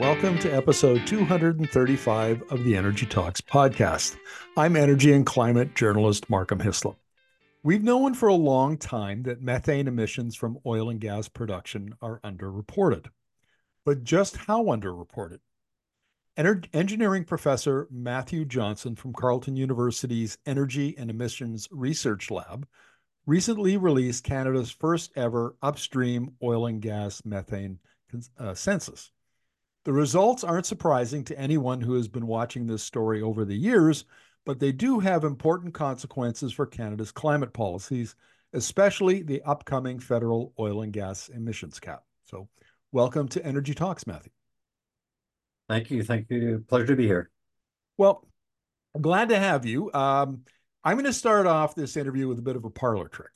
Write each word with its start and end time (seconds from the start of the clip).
Welcome 0.00 0.38
to 0.38 0.50
episode 0.50 1.06
235 1.06 2.42
of 2.50 2.64
the 2.64 2.74
Energy 2.74 3.04
Talks 3.04 3.42
podcast. 3.42 4.16
I'm 4.56 4.74
energy 4.74 5.12
and 5.12 5.26
climate 5.26 5.74
journalist 5.74 6.30
Markham 6.30 6.60
Hislop. 6.60 6.96
We've 7.62 7.82
known 7.82 8.14
for 8.14 8.30
a 8.30 8.34
long 8.34 8.78
time 8.78 9.22
that 9.24 9.42
methane 9.42 9.86
emissions 9.86 10.34
from 10.34 10.58
oil 10.64 10.88
and 10.88 10.98
gas 10.98 11.28
production 11.28 11.94
are 12.00 12.20
underreported. 12.20 13.08
But 13.84 14.02
just 14.02 14.38
how 14.38 14.64
underreported? 14.64 15.40
Ener- 16.38 16.66
engineering 16.72 17.24
professor 17.24 17.86
Matthew 17.90 18.46
Johnson 18.46 18.96
from 18.96 19.12
Carleton 19.12 19.56
University's 19.56 20.38
Energy 20.46 20.96
and 20.96 21.10
Emissions 21.10 21.68
Research 21.70 22.30
Lab 22.30 22.66
recently 23.26 23.76
released 23.76 24.24
Canada's 24.24 24.70
first 24.70 25.12
ever 25.16 25.54
upstream 25.60 26.32
oil 26.42 26.64
and 26.64 26.80
gas 26.80 27.26
methane 27.26 27.78
uh, 28.38 28.54
census. 28.54 29.10
The 29.84 29.92
results 29.92 30.44
aren't 30.44 30.66
surprising 30.66 31.24
to 31.24 31.38
anyone 31.38 31.80
who 31.80 31.94
has 31.94 32.06
been 32.06 32.28
watching 32.28 32.66
this 32.66 32.84
story 32.84 33.20
over 33.20 33.44
the 33.44 33.56
years, 33.56 34.04
but 34.46 34.60
they 34.60 34.70
do 34.70 35.00
have 35.00 35.24
important 35.24 35.74
consequences 35.74 36.52
for 36.52 36.66
Canada's 36.66 37.10
climate 37.10 37.52
policies, 37.52 38.14
especially 38.52 39.22
the 39.22 39.42
upcoming 39.42 39.98
federal 39.98 40.52
oil 40.58 40.82
and 40.82 40.92
gas 40.92 41.28
emissions 41.30 41.80
cap. 41.80 42.04
So, 42.26 42.48
welcome 42.92 43.26
to 43.30 43.44
Energy 43.44 43.74
Talks, 43.74 44.06
Matthew. 44.06 44.30
Thank 45.68 45.90
you. 45.90 46.04
Thank 46.04 46.30
you. 46.30 46.64
Pleasure 46.68 46.86
to 46.86 46.96
be 46.96 47.06
here. 47.06 47.30
Well, 47.98 48.24
I'm 48.94 49.02
glad 49.02 49.30
to 49.30 49.38
have 49.38 49.66
you. 49.66 49.92
Um, 49.92 50.42
I'm 50.84 50.94
going 50.94 51.06
to 51.06 51.12
start 51.12 51.46
off 51.46 51.74
this 51.74 51.96
interview 51.96 52.28
with 52.28 52.38
a 52.38 52.42
bit 52.42 52.54
of 52.54 52.64
a 52.64 52.70
parlor 52.70 53.08
trick. 53.08 53.30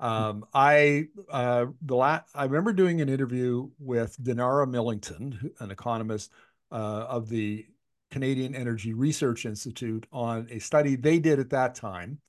Um, 0.00 0.44
I 0.54 1.06
uh, 1.30 1.66
the 1.82 1.96
la- 1.96 2.22
I 2.34 2.44
remember 2.44 2.72
doing 2.72 3.00
an 3.00 3.08
interview 3.08 3.68
with 3.78 4.16
Dinara 4.22 4.68
Millington, 4.68 5.52
an 5.58 5.70
economist 5.70 6.30
uh, 6.70 7.06
of 7.08 7.28
the 7.28 7.66
Canadian 8.10 8.54
Energy 8.54 8.92
Research 8.92 9.44
Institute, 9.44 10.06
on 10.12 10.46
a 10.50 10.60
study 10.60 10.94
they 10.94 11.18
did 11.18 11.40
at 11.40 11.50
that 11.50 11.74
time 11.74 12.20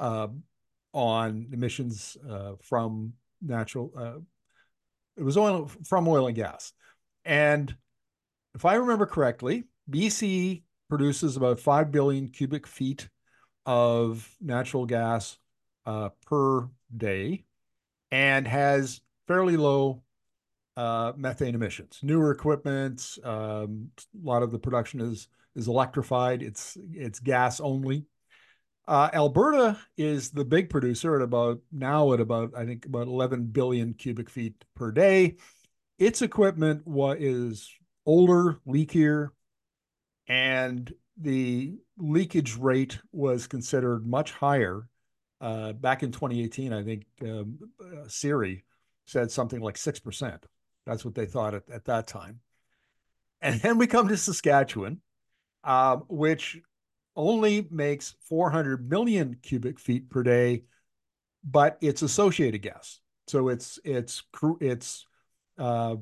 uh, 0.00 0.28
on 0.92 1.48
emissions 1.52 2.16
uh, 2.28 2.52
from 2.62 3.14
natural. 3.40 3.92
Uh, 3.96 4.20
it 5.16 5.22
was 5.22 5.36
oil 5.36 5.70
from 5.86 6.06
oil 6.08 6.26
and 6.26 6.36
gas, 6.36 6.72
and 7.24 7.74
if 8.54 8.64
I 8.64 8.74
remember 8.74 9.06
correctly, 9.06 9.64
BC 9.90 10.62
produces 10.88 11.36
about 11.36 11.58
five 11.58 11.90
billion 11.90 12.28
cubic 12.28 12.66
feet 12.66 13.08
of 13.64 14.28
natural 14.40 14.84
gas 14.86 15.38
uh, 15.86 16.10
per 16.26 16.68
day 16.98 17.44
and 18.10 18.46
has 18.46 19.00
fairly 19.26 19.56
low 19.56 20.02
uh, 20.76 21.12
methane 21.16 21.54
emissions. 21.54 22.00
Newer 22.02 22.30
equipment, 22.30 23.18
um, 23.24 23.90
a 23.98 24.26
lot 24.26 24.42
of 24.42 24.50
the 24.50 24.58
production 24.58 25.00
is 25.00 25.28
is 25.54 25.68
electrified. 25.68 26.42
It's 26.42 26.76
it's 26.92 27.20
gas 27.20 27.60
only. 27.60 28.06
Uh, 28.86 29.08
Alberta 29.14 29.78
is 29.96 30.30
the 30.30 30.44
big 30.44 30.68
producer 30.68 31.16
at 31.16 31.22
about 31.22 31.60
now 31.72 32.12
at 32.12 32.20
about 32.20 32.52
I 32.56 32.66
think 32.66 32.86
about 32.86 33.06
11 33.06 33.46
billion 33.46 33.94
cubic 33.94 34.28
feet 34.28 34.64
per 34.74 34.90
day. 34.90 35.36
Its 35.98 36.22
equipment 36.22 36.86
what 36.86 37.20
is 37.22 37.70
older, 38.04 38.60
leakier, 38.66 39.28
and 40.26 40.92
the 41.16 41.76
leakage 41.96 42.56
rate 42.56 42.98
was 43.12 43.46
considered 43.46 44.06
much 44.06 44.32
higher 44.32 44.88
uh, 45.40 45.72
back 45.72 46.02
in 46.02 46.12
2018, 46.12 46.72
I 46.72 46.82
think 46.82 47.04
um, 47.22 47.58
uh, 47.80 48.06
CERI 48.06 48.62
said 49.06 49.30
something 49.30 49.60
like 49.60 49.76
6%. 49.76 50.38
That's 50.86 51.04
what 51.04 51.14
they 51.14 51.26
thought 51.26 51.54
at, 51.54 51.62
at 51.70 51.84
that 51.86 52.06
time. 52.06 52.40
And 53.40 53.60
then 53.60 53.78
we 53.78 53.86
come 53.86 54.08
to 54.08 54.16
Saskatchewan, 54.16 55.00
uh, 55.62 55.96
which 56.08 56.58
only 57.16 57.66
makes 57.70 58.14
400 58.28 58.88
million 58.88 59.36
cubic 59.42 59.78
feet 59.78 60.08
per 60.10 60.22
day, 60.22 60.64
but 61.44 61.76
it's 61.80 62.02
associated 62.02 62.62
gas. 62.62 63.00
So 63.26 63.48
it's 63.48 63.78
it's 63.84 64.22
it's 64.60 65.06
uh, 65.58 65.96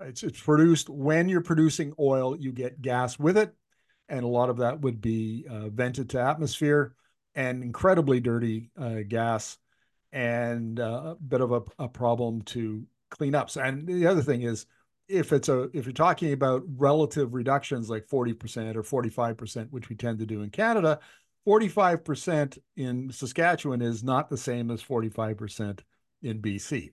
it's 0.00 0.22
it's 0.22 0.40
produced 0.40 0.88
when 0.88 1.28
you're 1.28 1.42
producing 1.42 1.92
oil, 1.98 2.36
you 2.36 2.52
get 2.52 2.80
gas 2.80 3.18
with 3.18 3.36
it, 3.36 3.54
and 4.08 4.24
a 4.24 4.28
lot 4.28 4.50
of 4.50 4.58
that 4.58 4.80
would 4.80 5.00
be 5.00 5.46
uh, 5.48 5.68
vented 5.68 6.10
to 6.10 6.20
atmosphere 6.20 6.94
and 7.34 7.62
incredibly 7.62 8.20
dirty 8.20 8.70
uh, 8.78 9.00
gas 9.06 9.58
and 10.12 10.80
uh, 10.80 11.14
a 11.14 11.16
bit 11.16 11.40
of 11.40 11.52
a, 11.52 11.62
a, 11.78 11.88
problem 11.88 12.42
to 12.42 12.84
clean 13.10 13.34
up. 13.34 13.50
So, 13.50 13.60
and 13.60 13.86
the 13.86 14.06
other 14.06 14.22
thing 14.22 14.42
is, 14.42 14.66
if 15.08 15.32
it's 15.32 15.48
a 15.48 15.62
if 15.72 15.86
you're 15.86 15.92
talking 15.92 16.32
about 16.32 16.62
relative 16.76 17.34
reductions 17.34 17.90
like 17.90 18.06
40% 18.06 18.76
or 18.76 18.82
45%, 19.02 19.70
which 19.70 19.88
we 19.88 19.96
tend 19.96 20.18
to 20.18 20.26
do 20.26 20.42
in 20.42 20.50
Canada, 20.50 21.00
45% 21.46 22.58
in 22.76 23.10
Saskatchewan 23.10 23.82
is 23.82 24.02
not 24.04 24.28
the 24.28 24.36
same 24.36 24.70
as 24.70 24.82
45% 24.82 25.80
in 26.22 26.40
BC. 26.40 26.90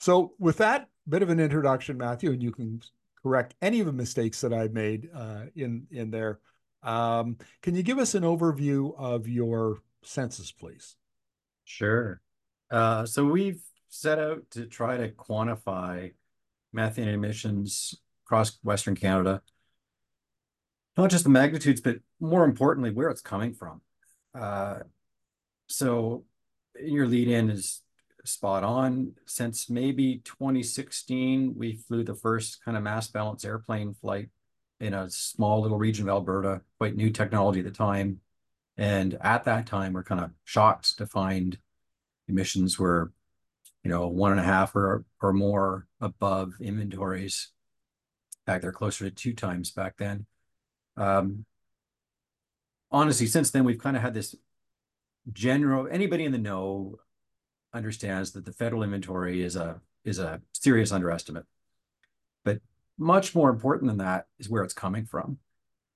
So, 0.00 0.34
with 0.38 0.58
that 0.58 0.88
bit 1.08 1.22
of 1.22 1.30
an 1.30 1.40
introduction, 1.40 1.96
Matthew, 1.96 2.32
and 2.32 2.42
you 2.42 2.52
can 2.52 2.82
correct 3.22 3.54
any 3.62 3.80
of 3.80 3.86
the 3.86 3.92
mistakes 3.92 4.40
that 4.40 4.52
I 4.52 4.68
made 4.68 5.08
uh, 5.14 5.46
in 5.54 5.86
in 5.90 6.10
there. 6.10 6.40
Um, 6.82 7.38
can 7.62 7.74
you 7.74 7.82
give 7.82 7.98
us 7.98 8.14
an 8.14 8.22
overview 8.22 8.96
of 8.98 9.28
your 9.28 9.78
census, 10.02 10.52
please? 10.52 10.96
Sure. 11.64 12.20
Uh, 12.70 13.06
so 13.06 13.24
we've 13.24 13.60
set 13.88 14.18
out 14.18 14.42
to 14.50 14.66
try 14.66 14.96
to 14.96 15.10
quantify 15.10 16.12
methane 16.72 17.08
emissions 17.08 17.94
across 18.24 18.58
Western 18.62 18.94
Canada, 18.94 19.42
not 20.96 21.10
just 21.10 21.24
the 21.24 21.30
magnitudes, 21.30 21.80
but 21.80 21.96
more 22.20 22.44
importantly, 22.44 22.90
where 22.90 23.08
it's 23.08 23.20
coming 23.20 23.52
from. 23.52 23.80
Uh, 24.34 24.80
so 25.68 26.24
your 26.80 27.06
lead 27.06 27.28
in 27.28 27.50
is 27.50 27.82
spot 28.24 28.64
on. 28.64 29.12
Since 29.26 29.70
maybe 29.70 30.20
2016, 30.24 31.54
we 31.56 31.74
flew 31.74 32.04
the 32.04 32.14
first 32.14 32.64
kind 32.64 32.76
of 32.76 32.82
mass 32.82 33.08
balance 33.08 33.44
airplane 33.44 33.94
flight 33.94 34.28
in 34.80 34.94
a 34.94 35.10
small 35.10 35.60
little 35.62 35.78
region 35.78 36.04
of 36.04 36.10
Alberta, 36.10 36.62
quite 36.78 36.96
new 36.96 37.10
technology 37.10 37.60
at 37.60 37.64
the 37.64 37.70
time. 37.70 38.20
And 38.76 39.16
at 39.20 39.44
that 39.44 39.66
time, 39.66 39.92
we're 39.92 40.02
kind 40.02 40.20
of 40.20 40.30
shocked 40.44 40.98
to 40.98 41.06
find 41.06 41.58
emissions 42.28 42.78
were, 42.78 43.12
you 43.82 43.90
know, 43.90 44.06
one 44.08 44.32
and 44.32 44.40
a 44.40 44.44
half 44.44 44.74
or, 44.76 45.04
or 45.22 45.32
more 45.32 45.86
above 46.00 46.54
inventories. 46.60 47.52
In 48.46 48.52
fact, 48.52 48.62
they're 48.62 48.72
closer 48.72 49.04
to 49.04 49.10
two 49.10 49.32
times 49.32 49.70
back 49.70 49.96
then. 49.96 50.26
Um, 50.96 51.46
honestly, 52.90 53.26
since 53.26 53.50
then, 53.50 53.64
we've 53.64 53.78
kind 53.78 53.96
of 53.96 54.02
had 54.02 54.14
this 54.14 54.34
general, 55.32 55.88
anybody 55.90 56.24
in 56.24 56.32
the 56.32 56.38
know 56.38 56.96
understands 57.72 58.32
that 58.32 58.44
the 58.44 58.52
federal 58.52 58.82
inventory 58.82 59.42
is 59.42 59.56
a 59.56 59.80
is 60.04 60.18
a 60.18 60.40
serious 60.52 60.92
underestimate. 60.92 61.44
But 62.44 62.60
much 62.98 63.34
more 63.34 63.50
important 63.50 63.88
than 63.88 63.98
that 63.98 64.26
is 64.38 64.48
where 64.48 64.62
it's 64.62 64.74
coming 64.74 65.04
from. 65.04 65.38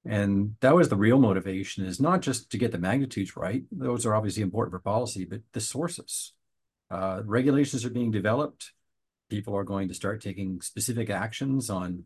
And 0.05 0.57
that 0.61 0.75
was 0.75 0.89
the 0.89 0.97
real 0.97 1.19
motivation 1.19 1.85
is 1.85 2.01
not 2.01 2.23
just 2.23 2.51
to 2.51 2.59
get 2.59 2.73
the 2.73 2.79
magnitudes 2.79 3.37
right. 3.37 3.65
Those 3.71 4.07
are 4.07 4.15
obviously 4.15 4.43
important 4.43 4.73
for 4.73 4.79
policy, 4.81 5.25
but 5.25 5.41
the 5.53 5.61
sources. 5.61 6.33
Uh, 6.91 7.23
regulations 7.25 7.85
are 7.85 7.91
being 7.91 8.11
developed. 8.11 8.73
People 9.29 9.55
are 9.57 9.65
going 9.65 9.89
to 9.89 9.95
start 9.95 10.23
taking 10.23 10.61
specific 10.61 11.11
actions 11.11 11.69
on 11.69 12.05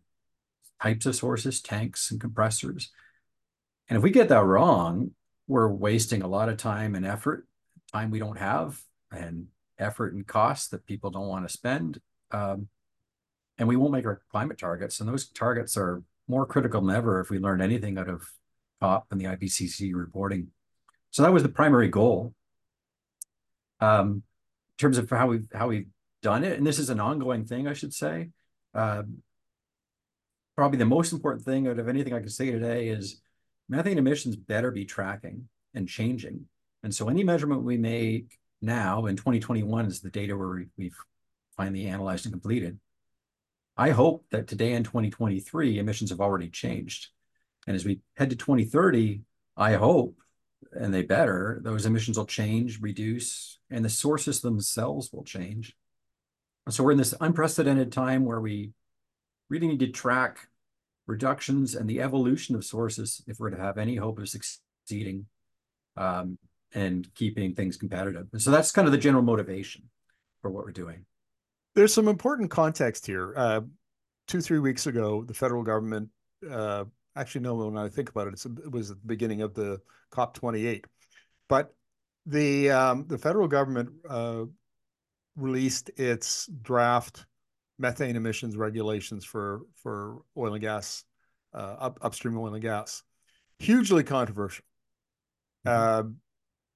types 0.82 1.06
of 1.06 1.15
sources, 1.15 1.62
tanks 1.62 2.11
and 2.11 2.21
compressors. 2.21 2.91
And 3.88 3.97
if 3.97 4.03
we 4.03 4.11
get 4.11 4.28
that 4.28 4.44
wrong, 4.44 5.12
we're 5.47 5.69
wasting 5.69 6.22
a 6.22 6.28
lot 6.28 6.49
of 6.49 6.56
time 6.56 6.94
and 6.94 7.06
effort, 7.06 7.47
time 7.93 8.11
we 8.11 8.19
don't 8.19 8.38
have, 8.38 8.81
and 9.11 9.47
effort 9.78 10.15
and 10.15 10.26
costs 10.26 10.69
that 10.69 10.87
people 10.87 11.11
don't 11.11 11.28
want 11.28 11.47
to 11.47 11.53
spend. 11.53 12.00
Um, 12.31 12.69
and 13.58 13.68
we 13.68 13.76
won't 13.76 13.92
make 13.92 14.06
our 14.06 14.20
climate 14.30 14.58
targets. 14.58 15.00
And 15.00 15.08
those 15.08 15.28
targets 15.28 15.76
are 15.76 16.02
more 16.28 16.46
critical 16.46 16.80
than 16.80 16.94
ever 16.94 17.20
if 17.20 17.30
we 17.30 17.38
learn 17.38 17.60
anything 17.60 17.98
out 17.98 18.08
of 18.08 18.26
COP 18.80 19.06
and 19.10 19.20
the 19.20 19.26
IPCC 19.26 19.94
reporting. 19.94 20.48
So 21.10 21.22
that 21.22 21.32
was 21.32 21.42
the 21.42 21.48
primary 21.48 21.88
goal. 21.88 22.34
Um, 23.80 24.22
in 24.78 24.78
terms 24.78 24.98
of 24.98 25.08
how 25.10 25.28
we've 25.28 25.46
how 25.54 25.68
we've 25.68 25.86
done 26.22 26.42
it, 26.42 26.58
and 26.58 26.66
this 26.66 26.78
is 26.78 26.90
an 26.90 27.00
ongoing 27.00 27.44
thing, 27.44 27.68
I 27.68 27.74
should 27.74 27.94
say. 27.94 28.30
Um, 28.74 29.22
probably 30.56 30.78
the 30.78 30.86
most 30.86 31.12
important 31.12 31.44
thing 31.44 31.68
out 31.68 31.78
of 31.78 31.88
anything 31.88 32.12
I 32.12 32.20
can 32.20 32.28
say 32.28 32.50
today 32.50 32.88
is 32.88 33.20
methane 33.68 33.98
emissions 33.98 34.36
better 34.36 34.70
be 34.70 34.84
tracking 34.84 35.48
and 35.74 35.88
changing. 35.88 36.46
And 36.82 36.94
so 36.94 37.08
any 37.08 37.24
measurement 37.24 37.62
we 37.62 37.76
make 37.76 38.38
now 38.60 39.06
in 39.06 39.16
2021 39.16 39.86
is 39.86 40.00
the 40.00 40.10
data 40.10 40.36
where 40.36 40.64
we've 40.76 40.96
finally 41.56 41.86
analyzed 41.86 42.26
and 42.26 42.32
completed 42.32 42.78
I 43.76 43.91
hope 43.91 44.26
that 44.31 44.47
today 44.47 44.73
in 44.73 44.85
2023, 44.85 45.79
emissions 45.79 46.11
have 46.11 46.21
already 46.21 46.49
changed. 46.49 47.09
And 47.67 47.75
as 47.75 47.85
we 47.85 48.00
head 48.17 48.31
to 48.31 48.37
2030, 48.37 49.23
I 49.56 49.75
hope, 49.75 50.17
and 50.73 50.94
they 50.94 51.03
better, 51.03 51.61
those 51.62 51.87
emissions 51.87 52.17
will 52.17 52.26
change, 52.26 52.81
reduce, 52.81 53.59
and 53.71 53.85
the 53.85 53.88
sources 53.91 54.41
themselves 54.41 55.11
will 55.12 55.25
change. 55.25 55.76
So 56.69 56.85
we're 56.85 56.93
in 56.93 56.99
this 56.99 57.15
unprecedented 57.21 57.93
time 57.93 58.25
where 58.25 58.41
we 58.41 58.73
really 59.50 59.67
need 59.67 59.81
to 59.81 59.88
track 59.88 60.49
reductions 61.06 61.75
and 61.75 61.88
the 61.88 62.00
evolution 62.00 62.55
of 62.55 62.65
sources 62.65 63.23
if 63.26 63.38
we're 63.38 63.50
to 63.50 63.61
have 63.61 63.76
any 63.76 63.97
hope 63.97 64.19
of 64.19 64.29
succeeding 64.29 65.26
um, 65.97 66.38
and 66.73 67.12
keeping 67.15 67.55
things 67.55 67.76
competitive. 67.76 68.29
And 68.32 68.41
so 68.41 68.50
that's 68.50 68.71
kind 68.71 68.87
of 68.87 68.93
the 68.93 68.99
general 68.99 69.23
motivation 69.23 69.91
for 70.41 70.50
what 70.50 70.65
we're 70.65 70.73
doing. 70.73 71.05
There's 71.75 71.93
some 71.93 72.09
important 72.09 72.50
context 72.50 73.06
here. 73.06 73.35
Uh, 73.37 73.61
two, 74.29 74.41
three 74.41 74.59
weeks 74.59 74.87
ago, 74.87 75.25
the 75.25 75.35
federal 75.35 75.62
government, 75.62 76.09
uh, 76.49 76.85
actually, 77.17 77.43
no, 77.43 77.55
when 77.55 77.76
I 77.76 77.88
think 77.88 78.11
about 78.11 78.29
it, 78.29 78.44
it 78.44 78.71
was 78.71 78.91
at 78.91 79.00
the 79.00 79.06
beginning 79.06 79.43
of 79.43 79.55
the 79.55 79.81
COP28. 80.12 80.85
But 81.49 81.75
the 82.26 82.71
um, 82.71 83.06
the 83.06 83.19
federal 83.19 83.49
government 83.49 83.91
uh, 84.09 84.44
released 85.37 85.91
its 85.97 86.47
draft 86.62 87.26
methane 87.79 88.17
emissions 88.17 88.56
regulations 88.56 89.25
for 89.25 89.62
for 89.75 90.23
oil 90.37 90.55
and 90.55 90.62
gas, 90.62 91.05
uh, 91.53 91.76
up, 91.79 91.99
upstream 92.03 92.38
oil 92.38 92.55
and 92.55 92.62
gas. 92.62 93.03
Hugely 93.59 94.05
controversial. 94.05 94.65
Mm-hmm. 95.67 96.09
Uh, 96.09 96.12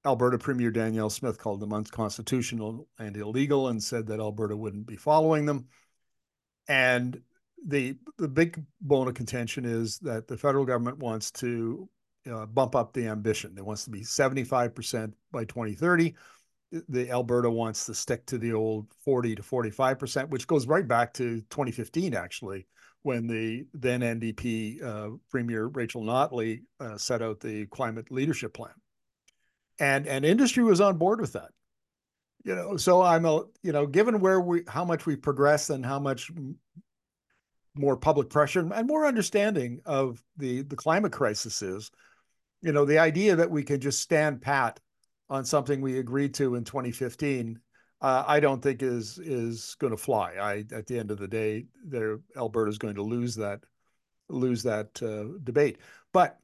Alberta 0.05 0.37
Premier 0.37 0.71
Danielle 0.71 1.09
Smith 1.09 1.37
called 1.37 1.59
them 1.59 1.73
unconstitutional 1.73 2.87
and 2.99 3.17
illegal 3.17 3.67
and 3.67 3.83
said 3.83 4.07
that 4.07 4.19
Alberta 4.19 4.55
wouldn't 4.55 4.87
be 4.87 4.95
following 4.95 5.45
them. 5.45 5.67
And 6.67 7.21
the 7.65 7.97
the 8.17 8.27
big 8.27 8.63
bone 8.79 9.09
of 9.09 9.15
contention 9.15 9.65
is 9.65 9.99
that 9.99 10.27
the 10.27 10.37
federal 10.37 10.65
government 10.65 10.99
wants 10.99 11.31
to 11.31 11.89
uh, 12.31 12.45
bump 12.45 12.75
up 12.75 12.93
the 12.93 13.07
ambition. 13.07 13.55
It 13.57 13.65
wants 13.65 13.83
to 13.85 13.89
be 13.89 14.01
75% 14.01 15.13
by 15.31 15.43
2030. 15.45 16.15
The 16.87 17.09
Alberta 17.09 17.49
wants 17.49 17.85
to 17.87 17.93
stick 17.95 18.25
to 18.27 18.37
the 18.37 18.53
old 18.53 18.87
40 19.03 19.35
to 19.35 19.41
45%, 19.41 20.29
which 20.29 20.47
goes 20.47 20.67
right 20.67 20.87
back 20.87 21.13
to 21.15 21.41
2015, 21.49 22.13
actually, 22.13 22.67
when 23.01 23.25
the 23.25 23.65
then 23.73 24.01
NDP 24.01 24.83
uh, 24.83 25.17
Premier 25.29 25.67
Rachel 25.67 26.03
Notley 26.03 26.61
uh, 26.79 26.97
set 26.97 27.21
out 27.23 27.39
the 27.39 27.65
climate 27.67 28.11
leadership 28.11 28.53
plan 28.53 28.73
and 29.79 30.07
and 30.07 30.25
industry 30.25 30.63
was 30.63 30.81
on 30.81 30.97
board 30.97 31.21
with 31.21 31.33
that. 31.33 31.49
You 32.45 32.55
know 32.55 32.77
so 32.77 33.01
i'm 33.01 33.25
a 33.25 33.43
you 33.63 33.73
know 33.73 33.85
given 33.85 34.21
where 34.21 34.39
we 34.39 34.63
how 34.67 34.85
much 34.85 35.05
we 35.05 35.17
progress 35.17 35.69
and 35.69 35.85
how 35.85 35.99
much 35.99 36.31
more 37.75 37.97
public 37.97 38.29
pressure 38.29 38.67
and 38.73 38.87
more 38.87 39.05
understanding 39.05 39.81
of 39.85 40.23
the 40.37 40.61
the 40.61 40.77
climate 40.77 41.11
crisis 41.11 41.61
is 41.61 41.91
you 42.61 42.71
know 42.71 42.85
the 42.85 42.97
idea 42.97 43.35
that 43.35 43.51
we 43.51 43.61
can 43.61 43.81
just 43.81 43.99
stand 43.99 44.41
pat 44.41 44.79
on 45.29 45.43
something 45.43 45.81
we 45.81 45.99
agreed 45.99 46.33
to 46.35 46.55
in 46.55 46.63
2015 46.63 47.59
uh, 48.01 48.23
i 48.25 48.39
don't 48.39 48.61
think 48.61 48.81
is 48.81 49.17
is 49.19 49.75
going 49.79 49.91
to 49.91 49.97
fly. 49.97 50.33
I 50.39 50.65
at 50.73 50.87
the 50.87 50.97
end 50.97 51.11
of 51.11 51.19
the 51.19 51.27
day 51.27 51.65
there 51.85 52.19
alberta 52.37 52.69
is 52.69 52.77
going 52.77 52.95
to 52.95 53.03
lose 53.03 53.35
that 53.35 53.59
lose 54.29 54.63
that 54.63 55.01
uh, 55.03 55.37
debate. 55.43 55.79
But 56.13 56.37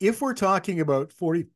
if 0.00 0.20
we're 0.20 0.34
talking 0.34 0.80
about 0.80 1.12
40 1.12 1.46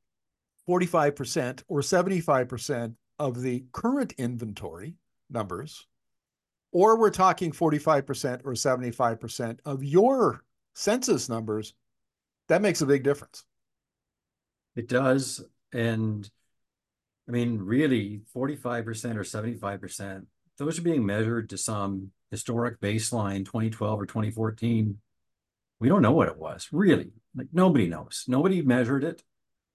45% 0.68 1.62
or 1.68 1.80
75% 1.80 2.94
of 3.18 3.40
the 3.40 3.64
current 3.72 4.12
inventory 4.18 4.94
numbers, 5.30 5.86
or 6.72 6.98
we're 6.98 7.10
talking 7.10 7.52
45% 7.52 8.40
or 8.44 8.52
75% 8.52 9.58
of 9.64 9.84
your 9.84 10.44
census 10.74 11.28
numbers, 11.28 11.74
that 12.48 12.62
makes 12.62 12.80
a 12.80 12.86
big 12.86 13.02
difference. 13.02 13.44
It 14.74 14.88
does. 14.88 15.42
And 15.72 16.28
I 17.28 17.32
mean, 17.32 17.58
really, 17.58 18.20
45% 18.34 18.76
or 19.16 19.24
75%, 19.24 20.26
those 20.58 20.78
are 20.78 20.82
being 20.82 21.04
measured 21.04 21.50
to 21.50 21.58
some 21.58 22.10
historic 22.30 22.80
baseline 22.80 23.44
2012 23.44 24.00
or 24.00 24.06
2014. 24.06 24.98
We 25.80 25.88
don't 25.88 26.02
know 26.02 26.12
what 26.12 26.28
it 26.28 26.38
was, 26.38 26.68
really. 26.72 27.12
Like 27.34 27.48
nobody 27.52 27.88
knows. 27.88 28.24
Nobody 28.28 28.62
measured 28.62 29.04
it 29.04 29.22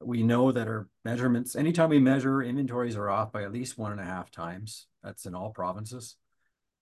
we 0.06 0.24
know 0.24 0.52
that 0.52 0.68
our 0.68 0.88
measurements, 1.06 1.56
anytime 1.56 1.90
we 1.90 2.00
measure, 2.00 2.42
inventories 2.42 2.96
are 2.96 3.10
off 3.10 3.32
by 3.32 3.44
at 3.44 3.52
least 3.52 3.78
one 3.78 3.92
and 3.92 4.02
a 4.02 4.06
half 4.06 4.32
times. 4.32 4.88
That's 5.04 5.26
in 5.26 5.36
all 5.36 5.52
provinces. 5.52 6.16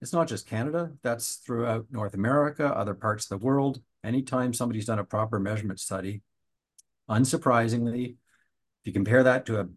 It's 0.02 0.14
not 0.14 0.28
just 0.28 0.48
Canada, 0.48 0.92
that's 1.04 1.36
throughout 1.36 1.88
North 1.92 2.14
America, 2.14 2.66
other 2.68 2.94
parts 2.94 3.26
of 3.26 3.40
the 3.40 3.46
world. 3.46 3.82
Anytime 4.04 4.54
somebody's 4.54 4.86
done 4.86 5.00
a 5.00 5.04
proper 5.04 5.40
measurement 5.40 5.80
study, 5.80 6.22
unsurprisingly, 7.10 8.12
if 8.12 8.86
you 8.86 8.94
compare 8.94 9.24
that 9.24 9.46
to 9.48 9.60
a 9.60 9.68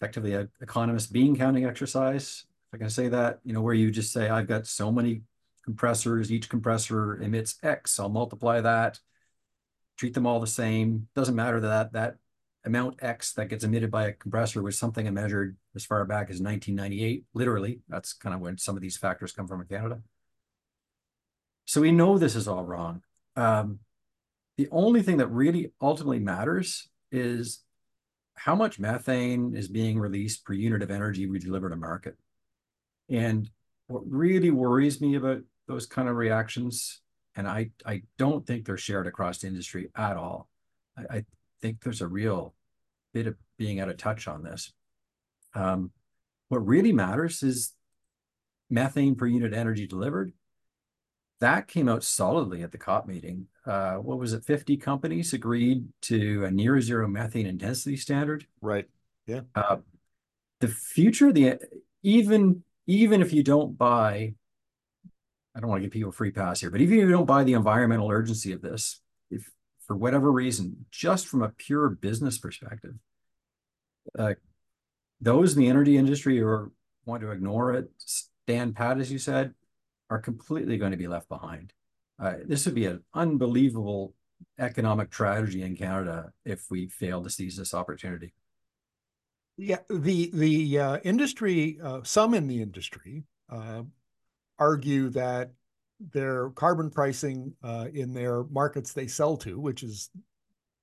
effectively 0.00 0.34
an 0.34 0.50
economist 0.60 1.12
bean 1.12 1.36
counting 1.36 1.64
exercise, 1.64 2.44
if 2.68 2.74
I 2.74 2.78
can 2.78 2.90
say 2.90 3.08
that, 3.08 3.38
you 3.44 3.52
know, 3.52 3.62
where 3.62 3.74
you 3.74 3.90
just 3.90 4.12
say, 4.12 4.28
I've 4.28 4.48
got 4.48 4.66
so 4.66 4.90
many 4.90 5.22
compressors, 5.64 6.32
each 6.32 6.48
compressor 6.48 7.22
emits 7.22 7.56
X, 7.62 8.00
I'll 8.00 8.08
multiply 8.08 8.60
that, 8.60 8.98
treat 9.96 10.14
them 10.14 10.26
all 10.26 10.40
the 10.40 10.46
same. 10.48 11.06
Doesn't 11.14 11.36
matter 11.36 11.60
that 11.60 11.92
that 11.92 12.16
amount 12.64 13.02
X 13.02 13.32
that 13.34 13.48
gets 13.48 13.64
emitted 13.64 13.90
by 13.90 14.06
a 14.06 14.12
compressor 14.12 14.62
was 14.62 14.78
something 14.78 15.06
I 15.06 15.10
measured 15.10 15.56
as 15.74 15.84
far 15.84 16.04
back 16.04 16.30
as 16.30 16.40
1998, 16.40 17.24
literally. 17.34 17.80
That's 17.88 18.12
kind 18.12 18.34
of 18.34 18.40
when 18.40 18.58
some 18.58 18.76
of 18.76 18.82
these 18.82 18.96
factors 18.96 19.32
come 19.32 19.46
from 19.46 19.60
in 19.60 19.66
Canada. 19.66 20.00
So 21.66 21.80
we 21.80 21.92
know 21.92 22.18
this 22.18 22.36
is 22.36 22.48
all 22.48 22.64
wrong. 22.64 23.02
Um, 23.36 23.80
the 24.56 24.68
only 24.70 25.02
thing 25.02 25.18
that 25.18 25.28
really 25.28 25.72
ultimately 25.80 26.20
matters 26.20 26.88
is 27.10 27.62
how 28.34 28.54
much 28.54 28.78
methane 28.78 29.54
is 29.54 29.68
being 29.68 29.98
released 29.98 30.44
per 30.44 30.52
unit 30.52 30.82
of 30.82 30.90
energy 30.90 31.26
we 31.26 31.38
deliver 31.38 31.68
to 31.68 31.76
market. 31.76 32.16
And 33.08 33.48
what 33.86 34.02
really 34.06 34.50
worries 34.50 35.00
me 35.00 35.14
about 35.14 35.40
those 35.68 35.86
kind 35.86 36.08
of 36.08 36.16
reactions, 36.16 37.00
and 37.36 37.46
I, 37.46 37.70
I 37.84 38.02
don't 38.18 38.46
think 38.46 38.64
they're 38.64 38.76
shared 38.76 39.06
across 39.06 39.38
the 39.38 39.48
industry 39.48 39.90
at 39.96 40.16
all. 40.16 40.48
I, 40.96 41.18
I 41.18 41.24
think 41.64 41.82
there's 41.82 42.02
a 42.02 42.06
real 42.06 42.52
bit 43.14 43.26
of 43.26 43.36
being 43.56 43.80
out 43.80 43.88
of 43.88 43.96
touch 43.96 44.28
on 44.28 44.42
this. 44.42 44.70
Um, 45.54 45.92
what 46.48 46.66
really 46.66 46.92
matters 46.92 47.42
is 47.42 47.72
methane 48.68 49.14
per 49.14 49.26
unit 49.26 49.54
energy 49.54 49.86
delivered. 49.86 50.34
That 51.40 51.66
came 51.66 51.88
out 51.88 52.04
solidly 52.04 52.62
at 52.62 52.70
the 52.70 52.76
COP 52.76 53.06
meeting. 53.06 53.46
Uh, 53.64 53.94
what 53.94 54.18
was 54.18 54.34
it? 54.34 54.44
50 54.44 54.76
companies 54.76 55.32
agreed 55.32 55.86
to 56.02 56.44
a 56.44 56.50
near 56.50 56.78
zero 56.82 57.08
methane 57.08 57.46
intensity 57.46 57.96
standard. 57.96 58.46
Right. 58.60 58.84
Yeah. 59.26 59.40
Uh, 59.54 59.78
the 60.60 60.68
future, 60.68 61.32
the 61.32 61.58
even 62.02 62.62
even 62.86 63.22
if 63.22 63.32
you 63.32 63.42
don't 63.42 63.78
buy, 63.78 64.34
I 65.56 65.60
don't 65.60 65.70
want 65.70 65.80
to 65.80 65.86
give 65.86 65.92
people 65.92 66.10
a 66.10 66.12
free 66.12 66.30
pass 66.30 66.60
here, 66.60 66.70
but 66.70 66.82
even 66.82 66.98
if 66.98 67.04
you 67.04 67.10
don't 67.10 67.24
buy 67.24 67.42
the 67.42 67.54
environmental 67.54 68.10
urgency 68.10 68.52
of 68.52 68.60
this, 68.60 69.00
for 69.86 69.96
whatever 69.96 70.30
reason, 70.30 70.86
just 70.90 71.26
from 71.26 71.42
a 71.42 71.48
pure 71.50 71.88
business 71.88 72.38
perspective, 72.38 72.94
uh, 74.18 74.34
those 75.20 75.54
in 75.54 75.62
the 75.62 75.68
energy 75.68 75.96
industry 75.96 76.38
who 76.38 76.72
want 77.04 77.22
to 77.22 77.30
ignore 77.30 77.72
it, 77.74 77.90
stand 77.98 78.76
pat, 78.76 78.98
as 78.98 79.10
you 79.10 79.18
said, 79.18 79.54
are 80.10 80.18
completely 80.18 80.76
going 80.76 80.90
to 80.90 80.96
be 80.96 81.08
left 81.08 81.28
behind. 81.28 81.72
Uh, 82.18 82.34
this 82.44 82.64
would 82.66 82.74
be 82.74 82.86
an 82.86 83.02
unbelievable 83.14 84.14
economic 84.58 85.10
tragedy 85.10 85.62
in 85.62 85.76
Canada 85.76 86.32
if 86.44 86.66
we 86.70 86.88
fail 86.88 87.22
to 87.22 87.30
seize 87.30 87.56
this 87.56 87.74
opportunity. 87.74 88.32
Yeah, 89.56 89.78
the 89.88 90.30
the 90.32 90.78
uh, 90.78 90.96
industry, 91.04 91.78
uh, 91.82 92.00
some 92.02 92.34
in 92.34 92.48
the 92.48 92.60
industry, 92.60 93.24
uh, 93.48 93.82
argue 94.58 95.10
that 95.10 95.52
their 96.00 96.50
carbon 96.50 96.90
pricing 96.90 97.54
uh, 97.62 97.86
in 97.92 98.12
their 98.12 98.44
markets 98.44 98.92
they 98.92 99.06
sell 99.06 99.36
to, 99.38 99.58
which 99.58 99.82
is 99.82 100.10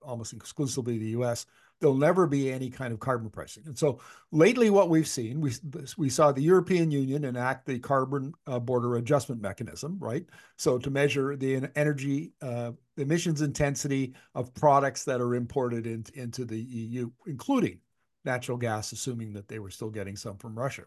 almost 0.02 0.34
exclusively 0.34 0.98
the 0.98 1.08
U.S., 1.08 1.46
there'll 1.80 1.96
never 1.96 2.28
be 2.28 2.52
any 2.52 2.70
kind 2.70 2.94
of 2.94 3.00
carbon 3.00 3.30
pricing. 3.30 3.64
And 3.66 3.78
so 3.78 4.00
lately, 4.32 4.70
what 4.70 4.90
we've 4.90 5.08
seen, 5.08 5.42
we 5.42 5.52
we 5.98 6.10
saw 6.10 6.32
the 6.32 6.42
European 6.42 6.92
Union 6.92 7.26
enact 7.26 7.66
the 7.66 7.80
carbon 7.80 8.34
uh, 8.48 8.60
border 8.60 8.96
adjustment 8.96 9.42
mechanism, 9.42 9.98
right? 10.00 10.26
So 10.58 10.78
to 10.78 10.90
measure 10.92 11.36
the 11.36 11.70
energy 11.76 12.34
uh, 12.42 12.72
emissions 12.98 13.42
intensity 13.42 14.14
of 14.36 14.54
products 14.54 15.04
that 15.06 15.22
are 15.22 15.36
imported 15.36 15.88
in, 15.88 16.06
into 16.14 16.46
the 16.46 16.60
EU, 16.60 17.10
including 17.26 17.80
natural 18.24 18.58
gas, 18.58 18.92
assuming 18.92 19.34
that 19.34 19.48
they 19.48 19.60
were 19.60 19.72
still 19.72 19.90
getting 19.90 20.16
some 20.16 20.38
from 20.38 20.58
Russia. 20.58 20.84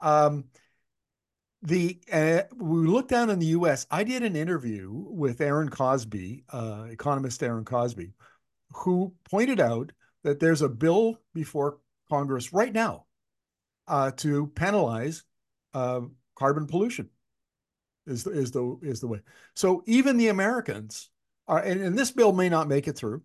Um, 0.00 0.44
the 1.62 1.98
uh, 2.12 2.42
we 2.56 2.86
look 2.86 3.08
down 3.08 3.30
in 3.30 3.38
the 3.38 3.46
U.S. 3.46 3.86
I 3.90 4.04
did 4.04 4.22
an 4.22 4.36
interview 4.36 4.90
with 4.92 5.40
Aaron 5.40 5.70
Cosbey, 5.70 6.44
uh, 6.52 6.86
economist 6.90 7.42
Aaron 7.42 7.64
Cosbey, 7.64 8.12
who 8.72 9.12
pointed 9.28 9.60
out 9.60 9.92
that 10.22 10.40
there's 10.40 10.62
a 10.62 10.68
bill 10.68 11.18
before 11.34 11.78
Congress 12.10 12.52
right 12.52 12.72
now 12.72 13.06
uh, 13.88 14.10
to 14.12 14.48
penalize 14.54 15.24
uh, 15.74 16.00
carbon 16.34 16.66
pollution. 16.66 17.08
Is 18.06 18.22
the, 18.22 18.30
is 18.30 18.52
the 18.52 18.78
is 18.82 19.00
the 19.00 19.08
way. 19.08 19.20
So 19.56 19.82
even 19.86 20.16
the 20.16 20.28
Americans 20.28 21.10
are, 21.48 21.58
and, 21.58 21.80
and 21.80 21.98
this 21.98 22.12
bill 22.12 22.32
may 22.32 22.48
not 22.48 22.68
make 22.68 22.86
it 22.86 22.96
through. 22.96 23.22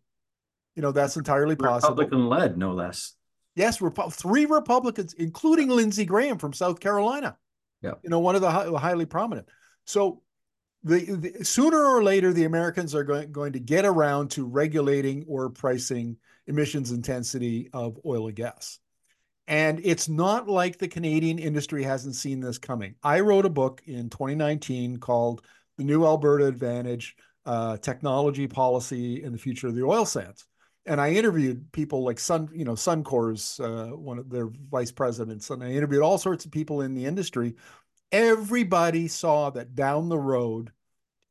You 0.76 0.82
know 0.82 0.92
that's 0.92 1.18
entirely 1.18 1.56
possible. 1.56 1.96
Republican 1.96 2.28
led, 2.28 2.58
no 2.58 2.72
less. 2.72 3.14
Yes, 3.56 3.80
Repu- 3.80 4.12
three 4.12 4.46
Republicans, 4.46 5.14
including 5.14 5.68
Lindsey 5.68 6.06
Graham 6.06 6.38
from 6.40 6.54
South 6.54 6.80
Carolina, 6.80 7.38
yeah. 7.82 7.94
You 8.04 8.10
know, 8.10 8.20
one 8.20 8.36
of 8.36 8.42
the 8.42 8.52
high, 8.52 8.68
highly 8.68 9.06
prominent. 9.06 9.48
So 9.86 10.22
the, 10.84 11.00
the, 11.16 11.46
sooner 11.46 11.84
or 11.84 12.04
later 12.04 12.34
the 12.34 12.46
Americans 12.46 12.96
are 12.96 13.04
going, 13.04 13.32
going 13.32 13.54
to 13.54 13.60
get 13.60 13.86
around 13.86 14.32
to 14.32 14.46
regulating 14.46 15.26
or 15.28 15.50
pricing 15.50 16.18
emissions 16.48 16.92
intensity 16.92 17.70
of 17.74 18.00
oil 18.06 18.28
and 18.28 18.36
gas. 18.36 18.80
And 19.48 19.82
it's 19.84 20.08
not 20.08 20.48
like 20.48 20.78
the 20.78 20.88
Canadian 20.88 21.40
industry 21.40 21.84
hasn't 21.84 22.16
seen 22.16 22.40
this 22.40 22.58
coming. 22.58 22.96
I 23.04 23.20
wrote 23.20 23.46
a 23.46 23.50
book 23.50 23.82
in 23.86 24.10
2019 24.10 24.98
called 24.98 25.42
The 25.78 25.84
New 25.84 26.06
Alberta 26.06 26.46
Advantage 26.46 27.16
uh, 27.46 27.78
Technology 27.78 28.48
Policy 28.48 29.24
and 29.24 29.34
the 29.34 29.40
Future 29.40 29.68
of 29.68 29.76
the 29.76 29.84
Oil 29.84 30.06
Sands. 30.06 30.46
And 30.86 31.00
I 31.00 31.12
interviewed 31.12 31.72
people 31.72 32.04
like 32.04 32.20
Sun, 32.20 32.50
you 32.54 32.66
know, 32.66 32.74
Suncor's 32.74 33.60
uh, 33.60 33.88
one 33.88 34.18
of 34.18 34.30
their 34.30 34.48
vice 34.48 34.92
presidents, 34.92 35.50
and 35.50 35.64
I 35.64 35.72
interviewed 35.72 36.02
all 36.02 36.18
sorts 36.18 36.46
of 36.46 36.52
people 36.52 36.82
in 36.82 36.96
the 36.96 37.06
industry. 37.06 37.56
Everybody 38.12 39.08
saw 39.08 39.52
that 39.52 39.76
down 39.76 40.10
the 40.10 40.18
road, 40.18 40.72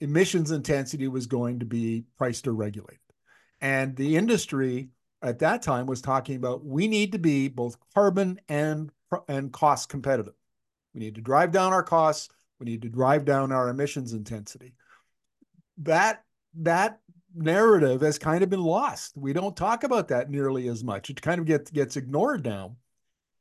emissions 0.00 0.50
intensity 0.50 1.08
was 1.08 1.26
going 1.26 1.58
to 1.58 1.66
be 1.66 2.04
priced 2.16 2.46
or 2.46 2.52
regulated. 2.52 3.00
And 3.60 3.96
the 3.96 4.16
industry 4.16 4.90
at 5.22 5.40
that 5.40 5.62
time 5.62 5.86
was 5.86 6.00
talking 6.00 6.36
about 6.36 6.64
we 6.64 6.88
need 6.88 7.12
to 7.12 7.18
be 7.18 7.48
both 7.48 7.76
carbon 7.94 8.40
and 8.48 8.90
and 9.28 9.52
cost 9.52 9.88
competitive. 9.88 10.34
We 10.94 11.00
need 11.00 11.16
to 11.16 11.20
drive 11.20 11.52
down 11.52 11.72
our 11.72 11.82
costs. 11.82 12.28
We 12.58 12.66
need 12.66 12.82
to 12.82 12.88
drive 12.88 13.24
down 13.24 13.52
our 13.52 13.68
emissions 13.68 14.12
intensity. 14.12 14.74
That 15.78 16.24
that 16.54 17.00
narrative 17.34 18.00
has 18.00 18.18
kind 18.18 18.42
of 18.42 18.50
been 18.50 18.62
lost. 18.62 19.16
We 19.16 19.32
don't 19.32 19.56
talk 19.56 19.84
about 19.84 20.08
that 20.08 20.30
nearly 20.30 20.68
as 20.68 20.84
much. 20.84 21.10
It 21.10 21.20
kind 21.20 21.40
of 21.40 21.46
gets 21.46 21.70
gets 21.70 21.96
ignored 21.96 22.44
now. 22.44 22.76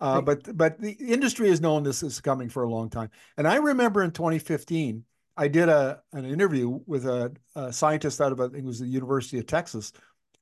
Uh, 0.02 0.22
but 0.22 0.56
but 0.56 0.80
the 0.80 0.92
industry 0.94 1.50
has 1.50 1.60
known 1.60 1.84
this 1.84 2.04
is 2.04 2.22
coming 2.22 2.50
for 2.50 2.64
a 2.64 2.70
long 2.70 2.90
time. 2.90 3.10
And 3.38 3.48
I 3.48 3.56
remember 3.56 4.02
in 4.02 4.12
2015, 4.12 5.04
I 5.36 5.48
did 5.48 5.70
a 5.70 6.02
an 6.14 6.26
interview 6.26 6.80
with 6.86 7.06
a, 7.06 7.34
a 7.56 7.74
scientist 7.74 8.22
out 8.22 8.32
of 8.32 8.40
I 8.40 8.46
think 8.46 8.64
it 8.64 8.66
was 8.66 8.80
the 8.80 8.88
University 8.88 9.40
of 9.40 9.46
Texas 9.46 9.92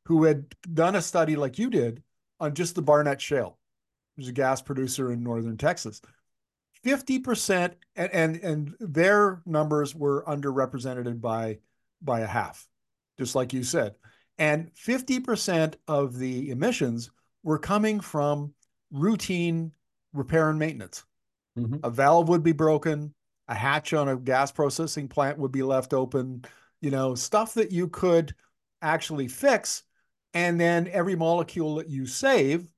who 0.06 0.24
had 0.24 0.46
done 0.74 0.96
a 0.96 1.02
study 1.02 1.36
like 1.36 1.60
you 1.60 1.70
did 1.70 2.02
on 2.40 2.54
just 2.54 2.76
the 2.76 2.82
Barnett 2.82 3.20
Shale, 3.20 3.58
which 4.16 4.26
is 4.26 4.30
a 4.30 4.34
gas 4.34 4.62
producer 4.62 5.12
in 5.12 5.22
northern 5.24 5.58
Texas. 5.58 6.02
50% 6.86 7.74
and, 7.96 8.12
and 8.14 8.36
and 8.38 8.76
their 8.80 9.42
numbers 9.46 9.96
were 9.96 10.24
underrepresented 10.26 11.20
by 11.20 11.58
by 12.02 12.20
a 12.20 12.28
half, 12.28 12.68
just 13.18 13.36
like 13.36 13.54
you 13.54 13.64
said. 13.64 13.96
And 14.38 14.72
50% 14.76 15.76
of 15.88 16.18
the 16.18 16.52
emissions 16.52 17.10
were 17.44 17.58
coming 17.58 18.00
from 18.00 18.54
routine 18.92 19.72
repair 20.14 20.50
and 20.50 20.60
maintenance. 20.60 21.06
Mm-hmm. 21.58 21.78
A 21.84 21.90
valve 21.90 22.30
would 22.30 22.44
be 22.44 22.52
broken, 22.52 23.14
a 23.48 23.56
hatch 23.56 23.94
on 23.94 24.10
a 24.10 24.18
gas 24.18 24.52
processing 24.52 25.08
plant 25.08 25.38
would 25.40 25.52
be 25.52 25.64
left 25.64 25.94
open, 25.94 26.46
you 26.82 26.92
know, 26.92 27.16
stuff 27.16 27.54
that 27.56 27.72
you 27.72 27.88
could 27.88 28.36
actually 28.82 29.28
fix 29.28 29.84
and 30.34 30.60
then 30.60 30.88
every 30.92 31.16
molecule 31.16 31.76
that 31.76 31.90
you 31.90 32.06
save 32.06 32.72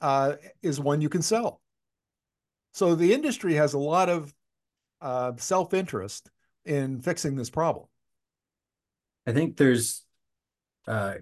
uh, 0.00 0.34
is 0.62 0.78
one 0.78 1.00
you 1.00 1.08
can 1.08 1.22
sell. 1.22 1.60
So 2.72 2.94
the 2.94 3.12
industry 3.12 3.54
has 3.54 3.74
a 3.74 3.78
lot 3.78 4.08
of 4.08 4.32
uh, 5.00 5.32
self 5.36 5.74
interest 5.74 6.30
in 6.64 7.00
fixing 7.00 7.34
this 7.34 7.50
problem. 7.50 7.86
I 9.26 9.32
think 9.32 9.56
there's 9.56 10.04
uh, 10.86 11.14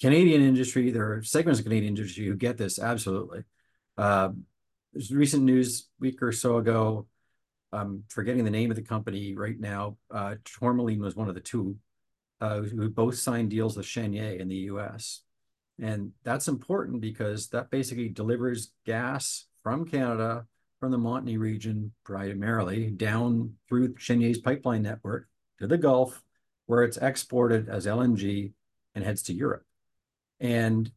Canadian 0.00 0.42
industry, 0.42 0.90
there 0.90 1.12
are 1.12 1.22
segments 1.22 1.60
of 1.60 1.64
Canadian 1.64 1.96
industry 1.96 2.26
who 2.26 2.34
get 2.34 2.58
this 2.58 2.78
absolutely. 2.78 3.44
Uh, 3.96 4.30
there's 4.92 5.10
recent 5.10 5.42
news 5.42 5.88
week 6.00 6.22
or 6.22 6.32
so 6.32 6.58
ago. 6.58 7.06
I'm 7.72 8.04
forgetting 8.08 8.44
the 8.44 8.50
name 8.50 8.70
of 8.70 8.76
the 8.76 8.82
company 8.82 9.34
right 9.34 9.58
now. 9.58 9.96
Uh, 10.10 10.36
Tourmaline 10.44 11.00
was 11.00 11.16
one 11.16 11.28
of 11.28 11.34
the 11.34 11.40
two 11.40 11.76
uh, 12.40 12.60
who 12.60 12.88
both 12.90 13.16
signed 13.16 13.50
deals 13.50 13.76
with 13.76 13.86
Cheniere 13.86 14.38
in 14.38 14.48
the 14.48 14.70
US. 14.70 15.22
And 15.80 16.12
that's 16.24 16.48
important 16.48 17.00
because 17.00 17.48
that 17.48 17.70
basically 17.70 18.08
delivers 18.08 18.72
gas 18.84 19.46
from 19.62 19.86
Canada, 19.86 20.46
from 20.80 20.92
the 20.92 20.98
Montney 20.98 21.38
region 21.38 21.92
primarily, 22.04 22.90
down 22.90 23.54
through 23.68 23.94
Cheniere's 23.94 24.38
pipeline 24.38 24.82
network 24.82 25.28
to 25.58 25.66
the 25.66 25.78
Gulf, 25.78 26.22
where 26.66 26.82
it's 26.82 26.96
exported 26.96 27.68
as 27.68 27.86
LNG 27.86 28.52
and 28.94 29.04
heads 29.04 29.22
to 29.24 29.32
Europe. 29.32 29.64
And 30.40 30.90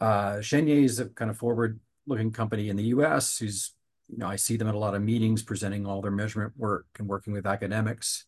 uh, 0.00 0.40
Cheniere 0.40 0.84
is 0.84 1.00
a 1.00 1.08
kind 1.08 1.30
of 1.30 1.38
forward-looking 1.38 2.32
company 2.32 2.68
in 2.68 2.76
the 2.76 2.84
U.S. 2.84 3.38
who's, 3.38 3.74
you 4.08 4.18
know, 4.18 4.26
I 4.26 4.36
see 4.36 4.56
them 4.56 4.68
at 4.68 4.74
a 4.74 4.78
lot 4.78 4.94
of 4.94 5.02
meetings 5.02 5.42
presenting 5.42 5.86
all 5.86 6.00
their 6.00 6.10
measurement 6.10 6.52
work 6.56 6.86
and 6.98 7.08
working 7.08 7.32
with 7.32 7.46
academics 7.46 8.26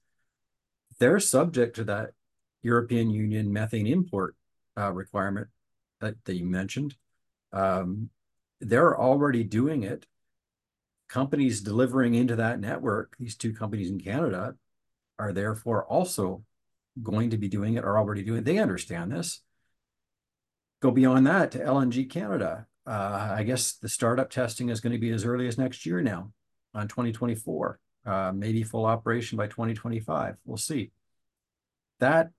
they're 0.98 1.20
subject 1.20 1.76
to 1.76 1.84
that 1.84 2.10
European 2.62 3.10
Union 3.10 3.52
methane 3.52 3.86
import 3.86 4.36
uh, 4.78 4.92
requirement 4.92 5.48
that, 6.00 6.14
that 6.24 6.36
you 6.36 6.44
mentioned. 6.44 6.94
Um, 7.52 8.10
they're 8.60 8.98
already 8.98 9.42
doing 9.42 9.82
it. 9.82 10.06
Companies 11.08 11.60
delivering 11.60 12.14
into 12.14 12.36
that 12.36 12.60
network, 12.60 13.16
these 13.18 13.36
two 13.36 13.52
companies 13.52 13.90
in 13.90 14.00
Canada, 14.00 14.54
are 15.22 15.32
therefore 15.32 15.84
also 15.84 16.42
going 17.02 17.30
to 17.30 17.38
be 17.38 17.48
doing 17.48 17.74
it, 17.74 17.84
are 17.84 17.98
already 17.98 18.22
doing 18.22 18.40
it. 18.40 18.44
They 18.44 18.58
understand 18.58 19.12
this. 19.12 19.40
Go 20.80 20.90
beyond 20.90 21.26
that 21.26 21.52
to 21.52 21.58
LNG 21.58 22.10
Canada. 22.10 22.66
Uh, 22.84 23.34
I 23.36 23.44
guess 23.44 23.74
the 23.74 23.88
startup 23.88 24.30
testing 24.30 24.68
is 24.68 24.80
going 24.80 24.92
to 24.92 24.98
be 24.98 25.10
as 25.10 25.24
early 25.24 25.46
as 25.46 25.56
next 25.56 25.86
year 25.86 26.02
now 26.02 26.32
on 26.74 26.88
2024 26.88 27.78
uh, 28.04 28.32
maybe 28.34 28.62
full 28.62 28.84
operation 28.84 29.38
by 29.38 29.46
2025. 29.46 30.36
We'll 30.44 30.56
see. 30.56 30.90
That 32.00 32.30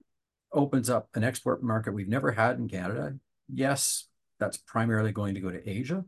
opens 0.52 0.90
up 0.90 1.08
an 1.16 1.24
export 1.24 1.64
market 1.64 1.94
we've 1.94 2.10
never 2.10 2.32
had 2.32 2.58
in 2.58 2.68
Canada. 2.68 3.16
Yes, 3.48 4.08
that's 4.40 4.58
primarily 4.58 5.12
going 5.12 5.36
to 5.36 5.42
go 5.42 5.50
to 5.50 5.70
Asia. 5.70 6.04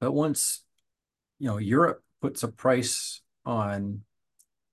But 0.00 0.12
once, 0.12 0.64
you 1.38 1.48
know, 1.48 1.58
Europe 1.58 2.02
puts 2.22 2.42
a 2.42 2.48
price 2.48 3.20
on 3.44 4.02